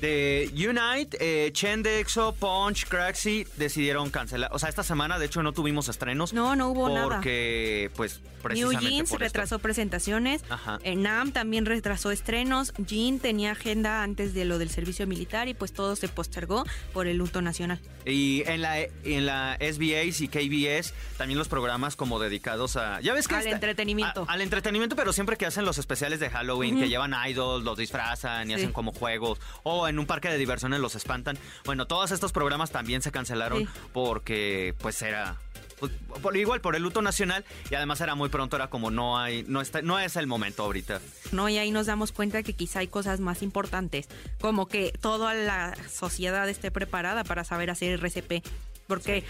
De 0.05 0.51
Unite, 0.53 1.17
eh, 1.19 1.51
Chendexo, 1.53 2.35
Punch, 2.35 2.87
Craxy 2.89 3.47
decidieron 3.57 4.11
cancelar. 4.11 4.51
O 4.53 4.59
sea, 4.59 4.69
esta 4.69 4.83
semana 4.83 5.19
de 5.19 5.25
hecho 5.25 5.43
no 5.43 5.53
tuvimos 5.53 5.89
estrenos. 5.89 6.35
No, 6.35 6.55
no 6.57 6.69
hubo 6.69 6.91
nada. 6.91 7.09
Porque, 7.09 7.91
pues, 7.97 8.21
precisamente 8.43 8.85
New 8.85 8.91
Jeans 8.91 9.11
retrasó 9.13 9.59
presentaciones. 9.61 10.45
Ajá. 10.51 10.79
Eh, 10.83 10.95
Nam 10.95 11.33
también 11.33 11.65
retrasó 11.65 12.11
estrenos. 12.11 12.75
Jean 12.77 13.19
tenía 13.19 13.53
agenda 13.53 14.03
antes 14.03 14.35
de 14.35 14.45
lo 14.45 14.59
del 14.59 14.69
servicio 14.69 15.07
militar 15.07 15.49
y 15.49 15.55
pues 15.55 15.73
todo 15.73 15.97
se 15.97 16.09
postergó 16.09 16.65
por 16.93 17.07
el 17.07 17.17
luto 17.17 17.41
nacional. 17.41 17.81
Y 18.05 18.43
en 18.47 18.61
la, 18.61 18.81
en 18.81 19.25
la 19.25 19.57
SBS 19.59 20.21
y 20.21 20.29
KBS 20.29 20.93
también 21.17 21.39
los 21.39 21.49
programas 21.49 21.97
como 21.97 22.21
dedicados 22.21 22.77
a... 22.77 23.01
Ya 23.01 23.15
ves 23.15 23.27
que... 23.27 23.37
Al 23.37 23.47
entretenimiento. 23.47 24.27
al 24.29 24.43
entretenimiento, 24.43 24.97
pero 24.97 25.15
siempre 25.15 25.39
que 25.39 25.47
hacen 25.47 25.65
los 25.65 25.79
especiales 25.79 26.21
de 26.21 26.29
Halloween, 26.29 26.79
que 26.79 26.91
llevan 26.91 27.15
idols, 27.27 27.65
los 27.65 27.79
disfrazan 27.79 28.51
y 28.51 28.55
hacen 28.55 28.73
como 28.73 28.93
juegos. 28.93 29.41
O 29.63 29.89
en 29.89 29.94
un 29.99 30.07
parque 30.07 30.29
de 30.29 30.39
diversiones 30.39 30.81
los 30.81 30.95
espantan. 30.95 31.39
Bueno, 31.65 31.87
todos 31.87 32.11
estos 32.11 32.33
programas 32.33 32.71
también 32.71 33.03
se 33.03 33.13
cancelaron 33.13 33.69
porque 33.93 34.75
pues 34.81 35.01
era 35.03 35.39
pues, 35.79 35.93
por, 36.23 36.37
igual 36.37 36.61
por 36.61 36.77
el 36.77 36.83
luto 36.83 37.03
nacional 37.03 37.45
y 37.71 37.75
además 37.75 38.01
era 38.01 38.15
muy 38.15 38.29
pronto, 38.29 38.57
era 38.57 38.69
como 38.69 38.91
no 38.91 39.19
hay, 39.19 39.45
no 39.47 39.61
está, 39.61 39.83
no 39.83 39.99
es 39.99 40.17
el 40.17 40.27
momento 40.27 40.63
ahorita. 40.63 41.01
No, 41.33 41.49
y 41.49 41.59
ahí 41.59 41.71
nos 41.71 41.87
damos 41.87 42.13
cuenta 42.13 42.43
que 42.43 42.53
quizá 42.53 42.81
hay 42.81 42.89
cosas 42.89 43.21
más 43.21 43.43
importantes, 43.43 44.09
como 44.41 44.67
que 44.67 44.93
toda 45.01 45.35
la 45.35 45.77
sociedad 45.91 46.49
esté 46.49 46.71
preparada 46.71 47.25
para 47.25 47.45
saber 47.45 47.71
hacer 47.71 48.01
RCP 48.01 48.45
porque 48.87 49.25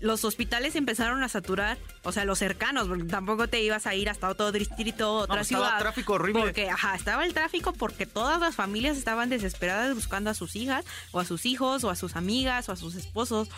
los 0.00 0.24
hospitales 0.24 0.76
empezaron 0.76 1.22
a 1.22 1.28
saturar, 1.28 1.78
o 2.02 2.12
sea, 2.12 2.24
los 2.24 2.38
cercanos, 2.38 2.88
porque 2.88 3.04
tampoco 3.04 3.48
te 3.48 3.62
ibas 3.62 3.86
a 3.86 3.94
ir 3.94 4.08
hasta 4.08 4.28
otro 4.28 4.52
distrito, 4.52 5.12
otra 5.14 5.36
no, 5.36 5.44
ciudad. 5.44 5.64
Estaba 5.64 5.80
tráfico 5.80 6.14
horrible. 6.14 6.42
Porque, 6.42 6.70
ajá, 6.70 6.94
estaba 6.94 7.24
el 7.24 7.34
tráfico 7.34 7.72
porque 7.72 8.06
todas 8.06 8.40
las 8.40 8.54
familias 8.54 8.96
estaban 8.96 9.28
desesperadas 9.28 9.94
buscando 9.94 10.30
a 10.30 10.34
sus 10.34 10.56
hijas, 10.56 10.84
o 11.12 11.20
a 11.20 11.24
sus 11.24 11.46
hijos, 11.46 11.84
o 11.84 11.90
a 11.90 11.96
sus 11.96 12.16
amigas, 12.16 12.68
o 12.68 12.72
a 12.72 12.76
sus 12.76 12.94
esposos. 12.94 13.48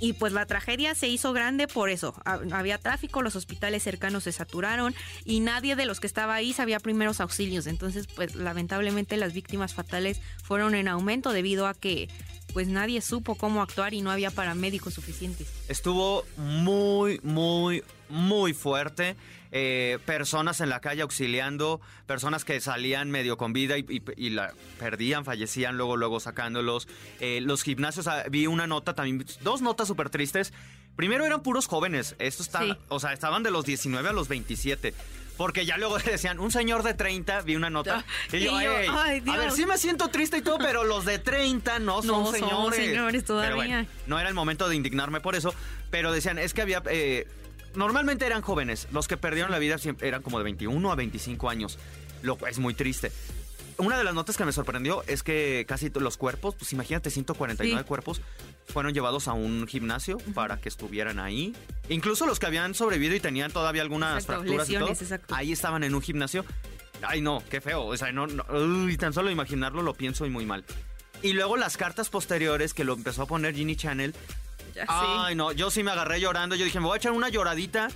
Y 0.00 0.12
pues 0.12 0.32
la 0.32 0.46
tragedia 0.46 0.94
se 0.94 1.08
hizo 1.08 1.32
grande 1.32 1.66
por 1.66 1.90
eso. 1.90 2.14
Había 2.24 2.78
tráfico, 2.78 3.20
los 3.20 3.34
hospitales 3.34 3.82
cercanos 3.82 4.24
se 4.24 4.32
saturaron 4.32 4.94
y 5.24 5.40
nadie 5.40 5.74
de 5.74 5.86
los 5.86 5.98
que 5.98 6.06
estaba 6.06 6.34
ahí 6.34 6.52
sabía 6.52 6.78
primeros 6.78 7.20
auxilios. 7.20 7.66
Entonces, 7.66 8.06
pues 8.06 8.36
lamentablemente 8.36 9.16
las 9.16 9.32
víctimas 9.32 9.74
fatales 9.74 10.20
fueron 10.44 10.76
en 10.76 10.86
aumento 10.86 11.32
debido 11.32 11.66
a 11.66 11.74
que 11.74 12.08
pues 12.52 12.68
nadie 12.68 13.00
supo 13.00 13.34
cómo 13.34 13.62
actuar 13.62 13.94
y 13.94 14.02
no 14.02 14.10
había 14.10 14.30
paramédicos 14.30 14.94
suficientes. 14.94 15.48
Estuvo 15.68 16.24
muy, 16.36 17.20
muy, 17.22 17.82
muy 18.08 18.54
fuerte. 18.54 19.16
Eh, 19.50 19.98
personas 20.04 20.60
en 20.60 20.68
la 20.68 20.80
calle 20.80 21.02
auxiliando, 21.02 21.80
personas 22.06 22.44
que 22.44 22.60
salían 22.60 23.10
medio 23.10 23.38
con 23.38 23.54
vida 23.54 23.76
y, 23.78 24.30
la 24.30 24.52
perdían, 24.78 25.24
fallecían 25.24 25.76
luego, 25.78 25.96
luego 25.96 26.20
sacándolos. 26.20 26.86
Eh, 27.20 27.40
los 27.40 27.62
gimnasios, 27.62 28.08
ah, 28.08 28.24
vi 28.30 28.46
una 28.46 28.66
nota 28.66 28.94
también, 28.94 29.24
dos 29.40 29.62
notas 29.62 29.88
súper 29.88 30.10
tristes. 30.10 30.52
Primero 30.96 31.24
eran 31.24 31.42
puros 31.42 31.66
jóvenes, 31.66 32.16
estos 32.18 32.46
estaban, 32.46 32.76
o 32.88 32.98
sea, 32.98 33.12
estaban 33.12 33.42
de 33.44 33.52
los 33.52 33.64
19 33.64 34.08
a 34.08 34.12
los 34.12 34.28
27. 34.28 34.92
Porque 35.38 35.64
ya 35.64 35.78
luego 35.78 35.96
decían, 36.04 36.38
un 36.38 36.50
señor 36.50 36.82
de 36.82 36.92
30, 36.92 37.40
vi 37.42 37.56
una 37.56 37.70
nota. 37.70 38.04
Y, 38.30 38.40
yo, 38.40 38.54
a 38.54 39.36
ver, 39.38 39.52
sí 39.52 39.64
me 39.64 39.78
siento 39.78 40.08
triste 40.08 40.36
y 40.38 40.42
todo, 40.42 40.58
pero 40.58 40.84
los 40.84 41.06
de 41.06 41.18
30 41.18 41.78
no 41.78 42.02
son 42.02 42.24
no 42.24 42.32
señores. 42.32 42.50
Son 42.50 42.72
señores 42.74 43.24
todavía. 43.24 43.86
no 44.06 44.20
era 44.20 44.28
el 44.28 44.34
momento 44.34 44.68
de 44.68 44.76
indignarme 44.76 45.20
por 45.20 45.34
eso, 45.34 45.54
pero 45.90 46.12
decían, 46.12 46.38
es 46.38 46.52
que 46.52 46.60
había... 46.60 46.82
Eh, 46.90 47.26
normalmente 47.74 48.26
eran 48.26 48.42
jóvenes, 48.42 48.88
los 48.92 49.08
que 49.08 49.16
perdieron 49.16 49.50
la 49.50 49.58
vida 49.58 49.76
eran 50.02 50.20
como 50.20 50.36
de 50.36 50.44
21 50.44 50.92
a 50.92 50.94
25 50.94 51.48
años, 51.48 51.78
lo 52.20 52.36
cual 52.36 52.50
es 52.50 52.58
muy 52.58 52.74
triste 52.74 53.12
una 53.78 53.96
de 53.96 54.04
las 54.04 54.14
notas 54.14 54.36
que 54.36 54.44
me 54.44 54.52
sorprendió 54.52 55.04
es 55.06 55.22
que 55.22 55.64
casi 55.68 55.90
los 55.90 56.16
cuerpos, 56.16 56.56
pues 56.56 56.72
imagínate, 56.72 57.10
149 57.10 57.84
cuerpos 57.84 58.20
fueron 58.72 58.92
llevados 58.92 59.28
a 59.28 59.32
un 59.32 59.66
gimnasio 59.66 60.18
para 60.34 60.60
que 60.60 60.68
estuvieran 60.68 61.18
ahí. 61.18 61.54
Incluso 61.88 62.26
los 62.26 62.38
que 62.38 62.46
habían 62.46 62.74
sobrevivido 62.74 63.14
y 63.16 63.20
tenían 63.20 63.50
todavía 63.50 63.82
algunas 63.82 64.26
fracturas 64.26 64.68
y 64.68 64.74
todo, 64.74 64.94
ahí 65.30 65.52
estaban 65.52 65.84
en 65.84 65.94
un 65.94 66.02
gimnasio. 66.02 66.44
Ay, 67.02 67.20
no, 67.20 67.42
qué 67.50 67.60
feo. 67.60 67.84
O 67.86 67.96
sea, 67.96 68.12
no, 68.12 68.26
uy, 68.50 68.96
tan 68.96 69.12
solo 69.12 69.30
imaginarlo 69.30 69.82
lo 69.82 69.94
pienso 69.94 70.26
y 70.26 70.30
muy 70.30 70.44
mal. 70.46 70.64
Y 71.22 71.32
luego 71.32 71.56
las 71.56 71.76
cartas 71.76 72.10
posteriores 72.10 72.74
que 72.74 72.84
lo 72.84 72.94
empezó 72.94 73.22
a 73.22 73.26
poner 73.26 73.54
Ginny 73.54 73.76
Channel. 73.76 74.14
Ay, 74.86 75.34
no, 75.34 75.52
yo 75.52 75.70
sí 75.70 75.82
me 75.82 75.90
agarré 75.90 76.20
llorando. 76.20 76.54
Yo 76.54 76.64
dije, 76.64 76.78
me 76.78 76.86
voy 76.86 76.94
a 76.94 76.98
echar 76.98 77.12
una 77.12 77.28
lloradita 77.28 77.88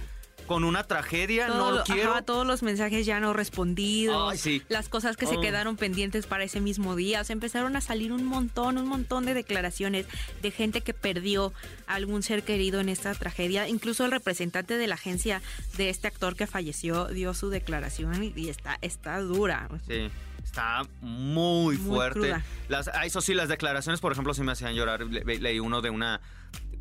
con 0.53 0.65
una 0.65 0.85
tragedia, 0.85 1.49
no 1.49 1.71
lo 1.71 1.85
quiero. 1.85 2.23
todos 2.25 2.47
los 2.47 2.63
mensajes 2.63 3.07
ya 3.07 3.21
no 3.21 3.33
respondidos, 3.33 4.47
las 4.69 4.91
cosas 4.91 5.17
que 5.17 5.27
se 5.27 5.39
oh. 5.39 5.41
quedaron 5.41 5.77
pendientes 5.77 6.27
para 6.27 6.45
ese 6.45 6.61
mismo 6.61 6.95
día, 6.95 7.23
o 7.23 7.25
sea, 7.25 7.33
empezaron 7.33 7.75
a 7.75 7.81
salir 7.81 8.13
un 8.13 8.25
montón, 8.25 8.77
un 8.77 8.87
montón 8.87 9.25
de 9.25 9.33
declaraciones 9.33 10.05
de 10.43 10.51
gente 10.51 10.83
que 10.83 10.93
perdió 10.93 11.55
algún 11.87 12.23
ser 12.23 12.43
querido 12.43 12.81
en 12.81 12.91
esta 12.91 13.15
tragedia, 13.15 13.67
incluso 13.67 14.05
el 14.05 14.11
representante 14.11 14.77
de 14.77 14.87
la 14.87 14.97
agencia 14.97 15.41
de 15.79 15.89
este 15.89 16.07
actor 16.09 16.37
que 16.37 16.47
falleció 16.47 17.07
dio 17.07 17.33
su 17.33 17.49
declaración 17.49 18.23
y, 18.37 18.51
está 18.51 18.77
está 18.83 19.19
dura. 19.21 19.71
Sí. 19.87 20.11
Está 20.45 20.83
muy, 21.01 21.77
fuerte. 21.77 22.35
Las, 22.69 22.89
ah, 22.89 23.07
eso 23.07 23.23
sí, 23.23 23.33
las 23.33 23.49
declaraciones, 23.49 24.01
por 24.01 24.13
ejemplo, 24.13 24.35
sí 24.35 24.43
me 24.43 24.53
hacían 24.53 24.75
llorar. 24.75 25.07
leí 25.07 25.61
uno 25.61 25.81
de 25.81 25.89
una 25.89 26.21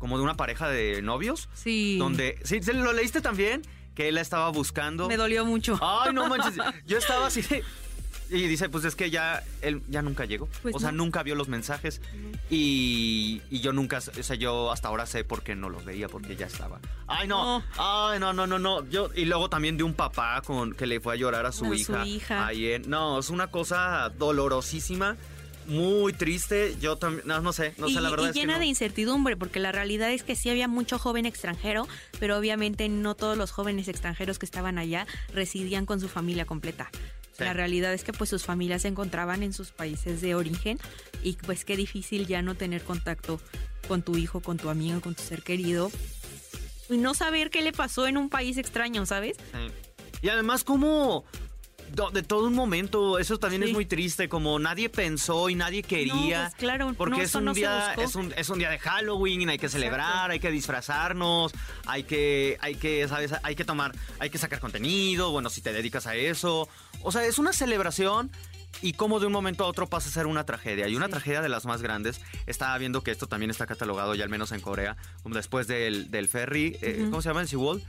como 0.02 0.18
de 0.18 0.24
una 0.24 0.34
pareja 0.34 0.68
de 0.68 1.00
novios. 1.00 1.48
Sí. 1.54 1.96
Donde, 1.96 2.36
¿sí, 2.42 2.60
¿lo 2.72 2.92
leíste 2.92 3.20
también? 3.20 3.62
Que 3.94 4.08
él 4.08 4.16
la 4.16 4.20
estaba 4.20 4.48
buscando. 4.48 5.06
Me 5.06 5.16
dolió 5.16 5.44
mucho. 5.44 5.78
Ay, 5.80 6.12
no 6.12 6.26
manches. 6.28 6.56
Yo 6.88 6.98
estaba 6.98 7.28
así 7.28 7.44
Y 8.28 8.48
dice, 8.48 8.68
pues 8.68 8.84
es 8.84 8.96
que 8.96 9.10
ya 9.10 9.44
él 9.60 9.80
ya 9.86 10.02
nunca 10.02 10.24
llegó. 10.24 10.48
Pues 10.60 10.74
o 10.74 10.80
sea, 10.80 10.90
nunca 10.90 11.22
vio 11.22 11.36
los 11.36 11.46
mensajes. 11.46 12.00
Y, 12.50 13.42
y, 13.48 13.60
yo 13.60 13.72
nunca, 13.72 13.98
o 13.98 14.22
sea, 14.24 14.34
yo 14.34 14.72
hasta 14.72 14.88
ahora 14.88 15.06
sé 15.06 15.22
por 15.22 15.44
qué 15.44 15.54
no 15.54 15.68
los 15.68 15.84
veía, 15.84 16.08
porque 16.08 16.34
ya 16.34 16.46
estaba. 16.46 16.80
Ay, 17.06 17.28
no. 17.28 17.62
Ay, 17.78 18.18
no, 18.18 18.32
no, 18.32 18.48
no, 18.48 18.58
no. 18.58 18.84
Yo, 18.88 19.08
y 19.14 19.24
luego 19.26 19.48
también 19.48 19.76
de 19.76 19.84
un 19.84 19.94
papá 19.94 20.42
con 20.44 20.72
que 20.72 20.86
le 20.86 20.98
fue 20.98 21.14
a 21.14 21.16
llorar 21.16 21.46
a 21.46 21.52
su 21.52 21.72
hija. 21.72 22.02
Su 22.02 22.08
hija. 22.08 22.50
no, 22.88 23.20
es 23.20 23.30
una 23.30 23.52
cosa 23.52 24.08
dolorosísima 24.18 25.16
muy 25.66 26.12
triste. 26.12 26.76
Yo 26.80 26.96
también, 26.96 27.26
no, 27.26 27.52
sé, 27.52 27.74
no 27.78 27.88
sé 27.88 28.00
la 28.00 28.10
verdad. 28.10 28.32
Y 28.34 28.38
llena 28.38 28.58
de 28.58 28.66
incertidumbre, 28.66 29.36
porque 29.36 29.60
la 29.60 29.72
realidad 29.72 30.10
es 30.10 30.22
que 30.22 30.36
sí 30.36 30.50
había 30.50 30.68
mucho 30.68 30.98
joven 30.98 31.26
extranjero, 31.26 31.88
pero 32.18 32.38
obviamente 32.38 32.88
no 32.88 33.14
todos 33.14 33.36
los 33.36 33.50
jóvenes 33.50 33.88
extranjeros 33.88 34.38
que 34.38 34.46
estaban 34.46 34.78
allá 34.78 35.06
residían 35.32 35.86
con 35.86 36.00
su 36.00 36.08
familia 36.08 36.44
completa. 36.44 36.90
La 37.38 37.52
realidad 37.52 37.92
es 37.92 38.04
que 38.04 38.12
pues 38.12 38.30
sus 38.30 38.44
familias 38.44 38.82
se 38.82 38.88
encontraban 38.88 39.42
en 39.42 39.52
sus 39.52 39.72
países 39.72 40.20
de 40.20 40.34
origen 40.34 40.78
y 41.22 41.32
pues 41.32 41.64
qué 41.64 41.76
difícil 41.76 42.26
ya 42.26 42.42
no 42.42 42.54
tener 42.54 42.82
contacto 42.82 43.40
con 43.88 44.02
tu 44.02 44.16
hijo, 44.16 44.40
con 44.40 44.58
tu 44.58 44.68
amigo, 44.68 45.00
con 45.00 45.14
tu 45.14 45.22
ser 45.22 45.42
querido 45.42 45.90
y 46.88 46.98
no 46.98 47.14
saber 47.14 47.50
qué 47.50 47.62
le 47.62 47.72
pasó 47.72 48.06
en 48.06 48.16
un 48.16 48.28
país 48.28 48.58
extraño, 48.58 49.06
¿sabes? 49.06 49.36
Y 50.20 50.28
además 50.28 50.62
cómo 50.62 51.24
de 52.12 52.22
todo 52.22 52.46
un 52.46 52.54
momento. 52.54 53.18
Eso 53.18 53.38
también 53.38 53.62
es 53.62 53.72
muy 53.72 53.86
triste, 53.86 54.28
como 54.28 54.58
nadie 54.58 54.88
pensó 54.88 55.48
y 55.48 55.54
nadie 55.54 55.82
quería. 55.82 56.48
Pues 56.50 56.54
claro, 56.56 56.94
porque 56.96 57.22
es 57.22 57.34
un 57.34 57.52
día, 57.52 57.94
es 57.94 58.14
un, 58.14 58.32
es 58.36 58.48
un 58.48 58.58
día 58.58 58.70
de 58.70 58.78
Halloween, 58.78 59.48
hay 59.48 59.58
que 59.58 59.68
celebrar, 59.68 60.30
hay 60.30 60.40
que 60.40 60.50
disfrazarnos, 60.50 61.52
hay 61.86 62.04
que, 62.04 62.58
hay 62.60 62.74
que, 62.74 63.06
sabes, 63.08 63.32
hay 63.42 63.54
que 63.54 63.64
tomar, 63.64 63.92
hay 64.18 64.30
que 64.30 64.38
sacar 64.38 64.60
contenido. 64.60 65.30
Bueno, 65.30 65.50
si 65.50 65.60
te 65.60 65.72
dedicas 65.72 66.06
a 66.06 66.16
eso, 66.16 66.68
o 67.02 67.12
sea, 67.12 67.24
es 67.24 67.38
una 67.38 67.52
celebración 67.52 68.30
y 68.80 68.94
cómo 68.94 69.20
de 69.20 69.26
un 69.26 69.32
momento 69.32 69.64
a 69.64 69.66
otro 69.66 69.86
pasa 69.86 70.08
a 70.08 70.12
ser 70.12 70.26
una 70.26 70.44
tragedia. 70.44 70.88
Y 70.88 70.96
una 70.96 71.08
tragedia 71.08 71.42
de 71.42 71.48
las 71.48 71.66
más 71.66 71.82
grandes. 71.82 72.20
Estaba 72.46 72.76
viendo 72.78 73.02
que 73.02 73.10
esto 73.10 73.26
también 73.26 73.50
está 73.50 73.66
catalogado, 73.66 74.14
ya 74.14 74.24
al 74.24 74.30
menos 74.30 74.52
en 74.52 74.60
Corea, 74.60 74.96
como 75.22 75.34
después 75.34 75.66
del, 75.66 76.10
del 76.10 76.28
ferry, 76.28 76.78
eh, 76.80 77.06
¿cómo 77.10 77.22
se 77.22 77.28
llama? 77.28 77.42
En 77.42 77.48
Seawall 77.48 77.82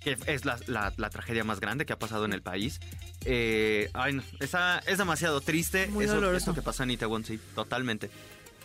que 0.00 0.16
es 0.26 0.44
la, 0.44 0.58
la, 0.66 1.10
tragedia 1.10 1.44
más 1.44 1.60
grande 1.60 1.86
que 1.86 1.92
ha 1.92 1.98
pasado 1.98 2.24
en 2.24 2.32
el 2.32 2.42
país. 2.42 2.80
Eh, 3.24 3.90
ay, 3.92 4.20
es 4.40 4.98
demasiado 4.98 5.40
triste 5.40 5.86
Muy 5.88 6.04
eso, 6.06 6.14
doloroso. 6.14 6.54
que 6.54 6.62
pasa 6.62 6.84
en 6.84 6.92
Itaewon, 6.92 7.24
sí, 7.24 7.38
totalmente. 7.54 8.10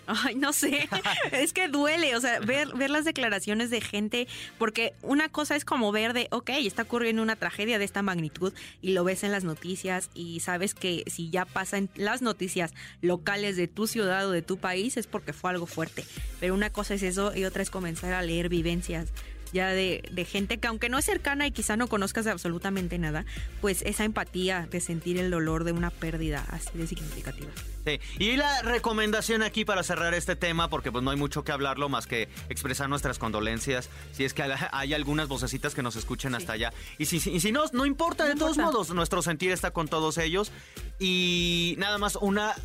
Ay, 0.08 0.36
no 0.36 0.54
sé, 0.54 0.88
es 1.32 1.52
que 1.52 1.68
duele, 1.68 2.16
o 2.16 2.22
sea, 2.22 2.40
ver, 2.40 2.68
ver 2.76 2.90
las 2.90 3.06
declaraciones 3.06 3.70
de 3.72 3.82
gente, 3.82 4.28
porque 4.60 4.94
una 5.02 5.30
cosa 5.30 5.56
es 5.56 5.66
como 5.66 5.92
ver 5.92 6.14
de, 6.14 6.28
ok, 6.30 6.52
está 6.60 6.84
ocurriendo 6.84 7.24
una 7.24 7.36
tragedia 7.36 7.80
de 7.80 7.86
esta 7.86 8.04
magnitud 8.04 8.54
y 8.82 8.92
lo 8.92 9.04
ves 9.04 9.24
en 9.24 9.32
las 9.32 9.44
noticias 9.44 10.12
y 10.14 10.42
sabes 10.42 10.76
que 10.76 11.04
si 11.08 11.32
ya 11.32 11.46
pasa 11.46 11.78
en 11.78 11.90
las 11.96 12.22
noticias 12.22 12.74
locales 13.02 13.58
de 13.58 13.68
tu 13.68 13.88
ciudad 13.88 14.28
o 14.28 14.32
de 14.32 14.44
tu 14.44 14.58
país 14.58 14.96
es 14.98 15.08
porque 15.08 15.34
fue 15.34 15.50
algo 15.50 15.66
fuerte, 15.66 16.06
pero 16.40 16.54
una 16.54 16.70
cosa 16.70 16.94
es 16.94 17.04
eso 17.04 17.36
y 17.36 17.46
otra 17.46 17.64
es 17.64 17.72
comenzar 17.72 18.14
a 18.14 18.22
leer 18.22 18.48
vivencias 18.48 19.10
ya 19.56 19.70
de, 19.70 20.28
gente 20.30 20.58
que 20.60 20.68
aunque 20.68 20.90
no 20.90 20.98
es 21.00 21.06
cercana 21.06 21.48
y 21.48 21.52
quizá 21.52 21.78
no 21.78 21.88
conozcas 21.88 22.28
absolutamente 22.28 23.00
nada, 23.00 23.26
pues 23.62 23.82
esa 23.84 24.04
empatía 24.04 24.68
de 24.70 24.82
sentir 24.82 25.18
el 25.18 25.32
dolor 25.32 25.64
de 25.64 25.72
una 25.72 25.92
pérdida 25.92 26.46
así 26.50 26.78
de 26.78 26.86
significativa. 26.86 27.50
Sí. 27.86 28.00
Y 28.20 28.36
la 28.36 28.64
recomendación 28.64 29.44
aquí 29.44 29.64
para 29.64 29.84
cerrar 29.84 30.14
este 30.14 30.36
tema, 30.36 30.70
porque 30.70 30.92
pues 30.92 31.04
no 31.04 31.12
hay 31.12 31.18
mucho 31.18 31.44
que 31.46 31.54
hablarlo 31.54 31.88
más 31.88 32.06
que 32.06 32.28
expresar 32.50 32.90
nuestras 32.90 33.18
condolencias, 33.18 33.90
si 34.12 34.26
es 34.26 34.34
que 34.34 34.44
hay 34.44 34.94
algunas 34.94 35.30
vocecitas 35.30 35.74
que 35.74 35.82
nos 35.82 35.96
escuchen 35.96 36.36
hasta 36.36 36.54
allá. 36.54 36.74
Y 36.98 37.06
si, 37.06 37.20
si 37.20 37.52
no, 37.54 37.64
no 37.72 37.86
importa, 37.86 38.26
de 38.26 38.36
todos 38.36 38.58
modos, 38.58 38.90
nuestro 38.94 39.22
sentir 39.22 39.52
está 39.52 39.72
con 39.72 39.88
todos 39.88 40.18
ellos. 40.18 40.52
Y 41.00 41.76
nada 41.78 41.98
más 41.98 42.18
una... 42.20 42.56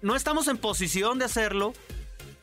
No 0.00 0.14
estamos 0.14 0.46
en 0.46 0.58
posición 0.58 1.18
de 1.18 1.24
hacerlo, 1.24 1.74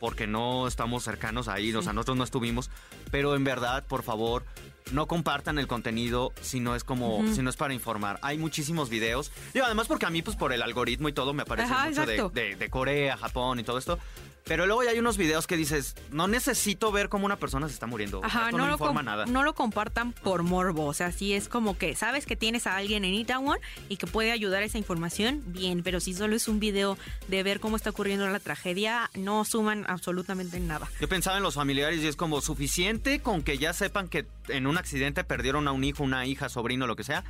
porque 0.05 0.27
no 0.27 0.67
estamos 0.67 1.03
cercanos 1.03 1.47
ahí, 1.47 1.73
o 1.73 1.81
sea, 1.81 1.91
nosotros 1.91 2.15
no 2.15 2.23
estuvimos, 2.23 2.69
pero 3.09 3.35
en 3.35 3.43
verdad, 3.43 3.83
por 3.87 4.03
favor, 4.03 4.45
no 4.91 5.07
compartan 5.07 5.57
el 5.57 5.65
contenido 5.65 6.31
si 6.41 6.59
no 6.59 6.75
es 6.75 6.83
como, 6.83 7.23
si 7.33 7.41
no 7.41 7.49
es 7.49 7.55
para 7.55 7.73
informar. 7.73 8.19
Hay 8.21 8.37
muchísimos 8.37 8.91
videos. 8.91 9.31
Y 9.55 9.59
además 9.59 9.87
porque 9.87 10.05
a 10.05 10.11
mí, 10.11 10.21
pues 10.21 10.37
por 10.37 10.53
el 10.53 10.61
algoritmo 10.61 11.09
y 11.09 11.13
todo, 11.13 11.33
me 11.33 11.41
aparece 11.41 11.73
mucho 11.73 12.05
de, 12.29 12.55
de, 12.55 12.69
Corea, 12.69 13.17
Japón 13.17 13.59
y 13.59 13.63
todo 13.63 13.79
esto. 13.79 13.97
Pero 14.45 14.67
luego 14.67 14.83
ya 14.83 14.91
hay 14.91 14.99
unos 14.99 15.17
videos 15.17 15.47
que 15.47 15.57
dices, 15.57 15.95
no 16.11 16.27
necesito 16.27 16.91
ver 16.91 17.09
cómo 17.09 17.25
una 17.25 17.37
persona 17.37 17.67
se 17.67 17.73
está 17.73 17.87
muriendo. 17.87 18.21
Ajá, 18.23 18.51
no, 18.51 18.67
lo 18.67 18.73
informa 18.73 19.01
nada. 19.01 19.25
No 19.25 19.43
lo 19.43 19.55
compartan 19.55 20.11
por 20.11 20.43
morbo. 20.43 20.85
O 20.85 20.93
sea, 20.93 21.11
si 21.11 21.33
es 21.33 21.49
como 21.49 21.77
que 21.79 21.95
sabes 21.95 22.27
que 22.27 22.35
tienes 22.35 22.67
a 22.67 22.77
alguien 22.77 23.05
en 23.05 23.15
Itaewon 23.15 23.57
y 23.89 23.97
que 23.97 24.05
puede 24.05 24.31
ayudar 24.31 24.61
esa 24.61 24.77
información, 24.77 25.41
bien. 25.47 25.81
Pero 25.81 25.99
si 25.99 26.13
solo 26.13 26.35
es 26.35 26.47
un 26.47 26.59
video 26.59 26.95
de 27.27 27.41
ver 27.41 27.59
cómo 27.59 27.75
está 27.75 27.89
ocurriendo 27.89 28.27
la 28.27 28.39
tragedia, 28.39 29.09
no 29.15 29.45
suman 29.45 29.83
absolutamente 29.87 30.59
nada. 30.59 30.87
Yo 31.01 31.09
pensaba 31.09 31.37
en 31.37 31.43
los 31.43 31.55
familiares 31.55 32.01
y 32.01 32.07
es 32.07 32.15
como 32.15 32.39
suficiente 32.41 33.21
con 33.21 33.41
que 33.41 33.57
ya 33.57 33.73
sepan 33.73 34.07
que 34.07 34.27
en 34.49 34.67
un 34.67 34.77
accidente 34.77 35.23
perdieron 35.23 35.67
a 35.67 35.71
un 35.71 35.83
hijo, 35.83 36.03
una 36.03 36.27
hija, 36.27 36.49
sobrino, 36.49 36.85
lo 36.85 36.95
que 36.95 37.03
sea 37.03 37.23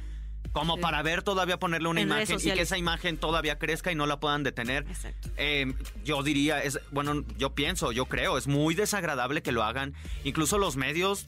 como 0.55 0.77
para 0.77 1.01
ver 1.01 1.21
todavía 1.21 1.59
ponerle 1.59 1.89
una 1.89 2.00
imagen 2.00 2.39
y 2.39 2.51
que 2.51 2.62
esa 2.62 2.77
imagen 2.77 3.17
todavía 3.17 3.59
crezca 3.59 3.91
y 3.91 3.95
no 3.95 4.05
la 4.05 4.21
puedan 4.21 4.43
detener. 4.43 4.85
Exacto. 4.88 5.29
Em, 5.35 5.75
yo 6.05 6.24
diría, 6.24 6.63
es 6.63 6.79
bueno, 6.91 7.25
yo 7.38 7.53
pienso, 7.53 7.91
yo 7.91 8.05
creo, 8.05 8.38
es 8.38 8.47
muy 8.47 8.74
desagradable 8.74 9.41
que 9.41 9.51
lo 9.51 9.63
hagan. 9.63 9.93
Incluso 10.24 10.57
los 10.57 10.77
medios, 10.77 11.27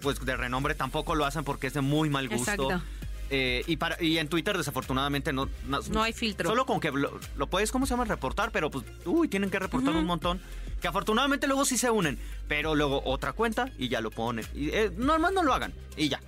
pues 0.00 0.24
de 0.24 0.36
renombre 0.38 0.74
tampoco 0.74 1.14
lo 1.14 1.26
hacen 1.26 1.44
porque 1.44 1.66
es 1.66 1.74
de 1.74 1.82
muy 1.82 2.08
mal 2.08 2.30
gusto. 2.30 2.50
Exacto. 2.50 2.82
Eh, 3.28 3.62
y, 3.66 3.76
para, 3.76 4.02
y 4.02 4.16
en 4.16 4.28
Twitter, 4.28 4.56
desafortunadamente, 4.56 5.34
no, 5.34 5.50
no, 5.66 6.02
hay 6.02 6.14
filtro. 6.14 6.48
Solo 6.48 6.64
con 6.64 6.80
que 6.80 6.90
lo, 6.90 7.46
puedes, 7.48 7.72
¿cómo 7.72 7.84
se 7.84 7.90
llama? 7.90 8.06
Reportar, 8.06 8.52
pero 8.52 8.70
pues, 8.70 8.86
uy, 9.04 9.28
tienen 9.28 9.50
que 9.50 9.58
reportar 9.58 9.94
un 9.94 10.06
montón. 10.06 10.40
Que 10.80 10.88
afortunadamente 10.88 11.46
luego 11.46 11.66
sí 11.66 11.76
se 11.76 11.90
unen, 11.90 12.18
pero 12.48 12.74
luego 12.74 13.02
otra 13.04 13.34
cuenta 13.34 13.70
y 13.78 13.88
ya 13.88 14.00
lo 14.00 14.10
ponen. 14.10 14.46
Y, 14.54 14.70
eh, 14.70 14.90
normal 14.96 15.34
no 15.34 15.42
lo 15.42 15.52
hagan 15.52 15.74
y 15.94 16.08
ya. 16.08 16.20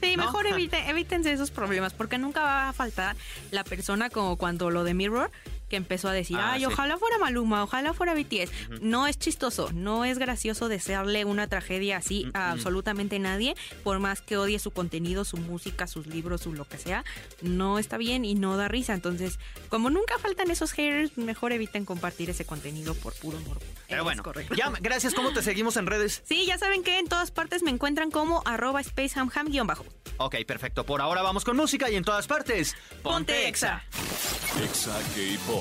Sí, 0.00 0.16
mejor 0.16 0.46
evite, 0.46 0.88
evítense 0.88 1.32
esos 1.32 1.50
problemas, 1.50 1.92
porque 1.92 2.18
nunca 2.18 2.42
va 2.42 2.68
a 2.68 2.72
faltar 2.72 3.16
la 3.50 3.64
persona 3.64 4.10
como 4.10 4.36
cuando 4.36 4.70
lo 4.70 4.84
de 4.84 4.94
Mirror, 4.94 5.30
que 5.68 5.76
empezó 5.76 6.08
a 6.08 6.12
decir, 6.12 6.36
ah, 6.38 6.52
ay, 6.52 6.64
ojalá 6.64 6.98
fuera 6.98 7.18
Maluma, 7.18 7.62
ojalá 7.62 7.92
fuera 7.92 8.14
BTS. 8.14 8.80
No 8.80 9.06
es 9.06 9.18
chistoso, 9.18 9.70
no 9.72 10.04
es 10.04 10.18
gracioso 10.18 10.68
desearle 10.68 11.24
una 11.24 11.48
tragedia 11.48 11.98
así 11.98 12.28
a 12.34 12.50
absolutamente 12.50 13.18
nadie, 13.18 13.54
por 13.84 13.98
más 13.98 14.20
que 14.20 14.36
odie 14.36 14.58
su 14.58 14.70
contenido, 14.70 15.24
su 15.24 15.36
música, 15.36 15.86
sus 15.86 16.06
libros, 16.06 16.42
su 16.42 16.52
lo 16.52 16.64
que 16.66 16.78
sea, 16.78 17.04
no 17.42 17.78
está 17.78 17.96
bien 17.96 18.24
y 18.24 18.34
no 18.34 18.56
da 18.56 18.68
risa. 18.68 18.94
Entonces, 18.94 19.38
como 19.68 19.90
nunca 19.90 20.18
faltan 20.18 20.50
esos 20.50 20.72
haters, 20.72 21.16
mejor 21.18 21.52
eviten 21.52 21.84
compartir 21.84 22.30
ese 22.30 22.44
contenido 22.44 22.94
por 22.94 23.14
puro 23.14 23.38
morbo. 23.40 23.60
Pero 23.88 24.04
bueno, 24.04 24.22
ya, 24.56 24.72
gracias. 24.80 25.14
¿Cómo 25.14 25.32
te 25.32 25.42
seguimos 25.42 25.76
en 25.76 25.86
redes? 25.86 26.22
Sí, 26.36 26.44
ya 26.44 26.58
saben 26.58 26.82
que 26.82 26.98
en 26.98 27.06
todas 27.06 27.30
partes 27.30 27.62
me 27.62 27.70
encuentran 27.70 28.10
como 28.10 28.42
arroba 28.44 28.82
spacehamham-bajo. 28.82 29.86
Ok, 30.18 30.36
perfecto. 30.46 30.84
Por 30.84 31.00
ahora 31.00 31.22
vamos 31.22 31.44
con 31.44 31.56
música 31.56 31.88
y 31.88 31.96
en 31.96 32.04
todas 32.04 32.26
partes, 32.26 32.74
ponte, 33.02 33.48
Exa. 33.48 33.82
Exa 34.62 34.98
K-Pop. 35.14 35.55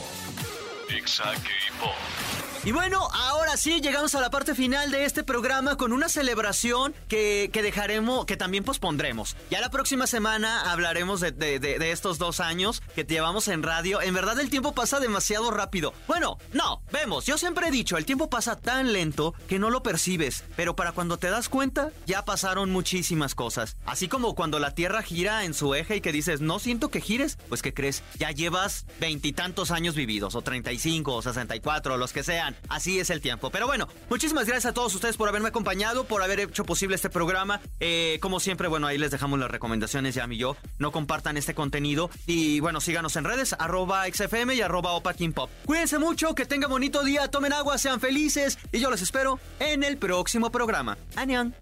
Exa 0.89 1.33
K-Pop. 1.45 2.44
Y 2.65 2.71
bueno, 2.71 3.07
ahora 3.13 3.57
sí 3.57 3.79
llegamos 3.79 4.15
a 4.15 4.21
la 4.21 4.31
parte 4.31 4.55
final 4.55 4.89
de 4.89 5.05
este 5.05 5.23
programa 5.23 5.77
con 5.77 5.93
una 5.93 6.09
celebración 6.09 6.95
que, 7.07 7.47
dejaremos, 7.53 8.25
que 8.25 8.37
también 8.37 8.63
pospondremos. 8.63 9.37
Ya 9.51 9.61
la 9.61 9.69
próxima 9.69 10.07
semana 10.07 10.71
hablaremos 10.71 11.21
de, 11.21 11.91
estos 11.91 12.17
dos 12.17 12.39
años 12.39 12.81
que 12.95 13.03
te 13.03 13.13
llevamos 13.13 13.49
en 13.49 13.61
radio. 13.61 14.01
En 14.01 14.15
verdad 14.15 14.39
el 14.39 14.49
tiempo 14.49 14.73
pasa 14.73 14.99
demasiado 14.99 15.51
rápido. 15.51 15.93
Bueno, 16.07 16.39
no, 16.53 16.81
vemos, 16.91 17.27
yo 17.27 17.37
siempre 17.37 17.67
he 17.67 17.71
dicho, 17.71 17.97
el 17.97 18.05
tiempo 18.05 18.31
pasa 18.31 18.55
tan 18.55 18.93
lento 18.93 19.35
que 19.47 19.59
no 19.59 19.69
lo 19.69 19.83
percibes, 19.83 20.43
pero 20.55 20.75
para 20.75 20.91
cuando 20.91 21.17
te 21.17 21.29
das 21.29 21.49
cuenta, 21.49 21.91
ya 22.07 22.25
pasaron 22.25 22.71
muchísimas 22.71 23.35
cosas. 23.35 23.77
Así 23.85 24.07
como 24.07 24.33
cuando 24.33 24.57
la 24.57 24.73
Tierra 24.73 25.03
gira 25.03 25.43
en 25.43 25.53
su 25.53 25.75
eje 25.75 25.97
y 25.97 26.01
que 26.01 26.11
dices, 26.11 26.41
no 26.41 26.57
siento 26.57 26.89
que 26.89 26.99
gires, 26.99 27.37
pues 27.47 27.61
que 27.61 27.75
crees, 27.75 28.01
ya 28.17 28.31
llevas 28.31 28.87
veintitantos 28.99 29.69
años 29.69 29.93
vividos, 29.93 30.33
o 30.33 30.41
35, 30.41 31.13
o 31.13 31.21
64, 31.21 31.93
o 31.93 31.97
los 31.97 32.11
que 32.11 32.23
sean. 32.23 32.54
Así 32.69 32.99
es 32.99 33.09
el 33.09 33.21
tiempo. 33.21 33.49
Pero 33.49 33.67
bueno, 33.67 33.87
muchísimas 34.09 34.45
gracias 34.45 34.71
a 34.71 34.73
todos 34.73 34.93
ustedes 34.95 35.17
por 35.17 35.29
haberme 35.29 35.49
acompañado, 35.49 36.05
por 36.05 36.21
haber 36.23 36.39
hecho 36.39 36.65
posible 36.65 36.95
este 36.95 37.09
programa. 37.09 37.61
Eh, 37.79 38.19
como 38.21 38.39
siempre, 38.39 38.67
bueno, 38.67 38.87
ahí 38.87 38.97
les 38.97 39.11
dejamos 39.11 39.39
las 39.39 39.51
recomendaciones, 39.51 40.15
ya 40.15 40.27
mi 40.27 40.37
yo. 40.37 40.55
No 40.77 40.91
compartan 40.91 41.37
este 41.37 41.53
contenido. 41.53 42.09
Y 42.27 42.59
bueno, 42.59 42.81
síganos 42.81 43.15
en 43.15 43.23
redes, 43.23 43.55
arroba 43.57 44.05
XFM 44.11 44.55
y 44.55 44.61
arroba 44.61 44.91
Opa 44.91 45.13
Pop. 45.33 45.49
Cuídense 45.65 45.99
mucho, 45.99 46.35
que 46.35 46.45
tengan 46.45 46.69
bonito 46.69 47.03
día, 47.03 47.27
tomen 47.29 47.53
agua, 47.53 47.77
sean 47.77 47.99
felices. 47.99 48.57
Y 48.71 48.79
yo 48.79 48.91
les 48.91 49.01
espero 49.01 49.39
en 49.59 49.83
el 49.83 49.97
próximo 49.97 50.51
programa. 50.51 50.97
Anion. 51.15 51.55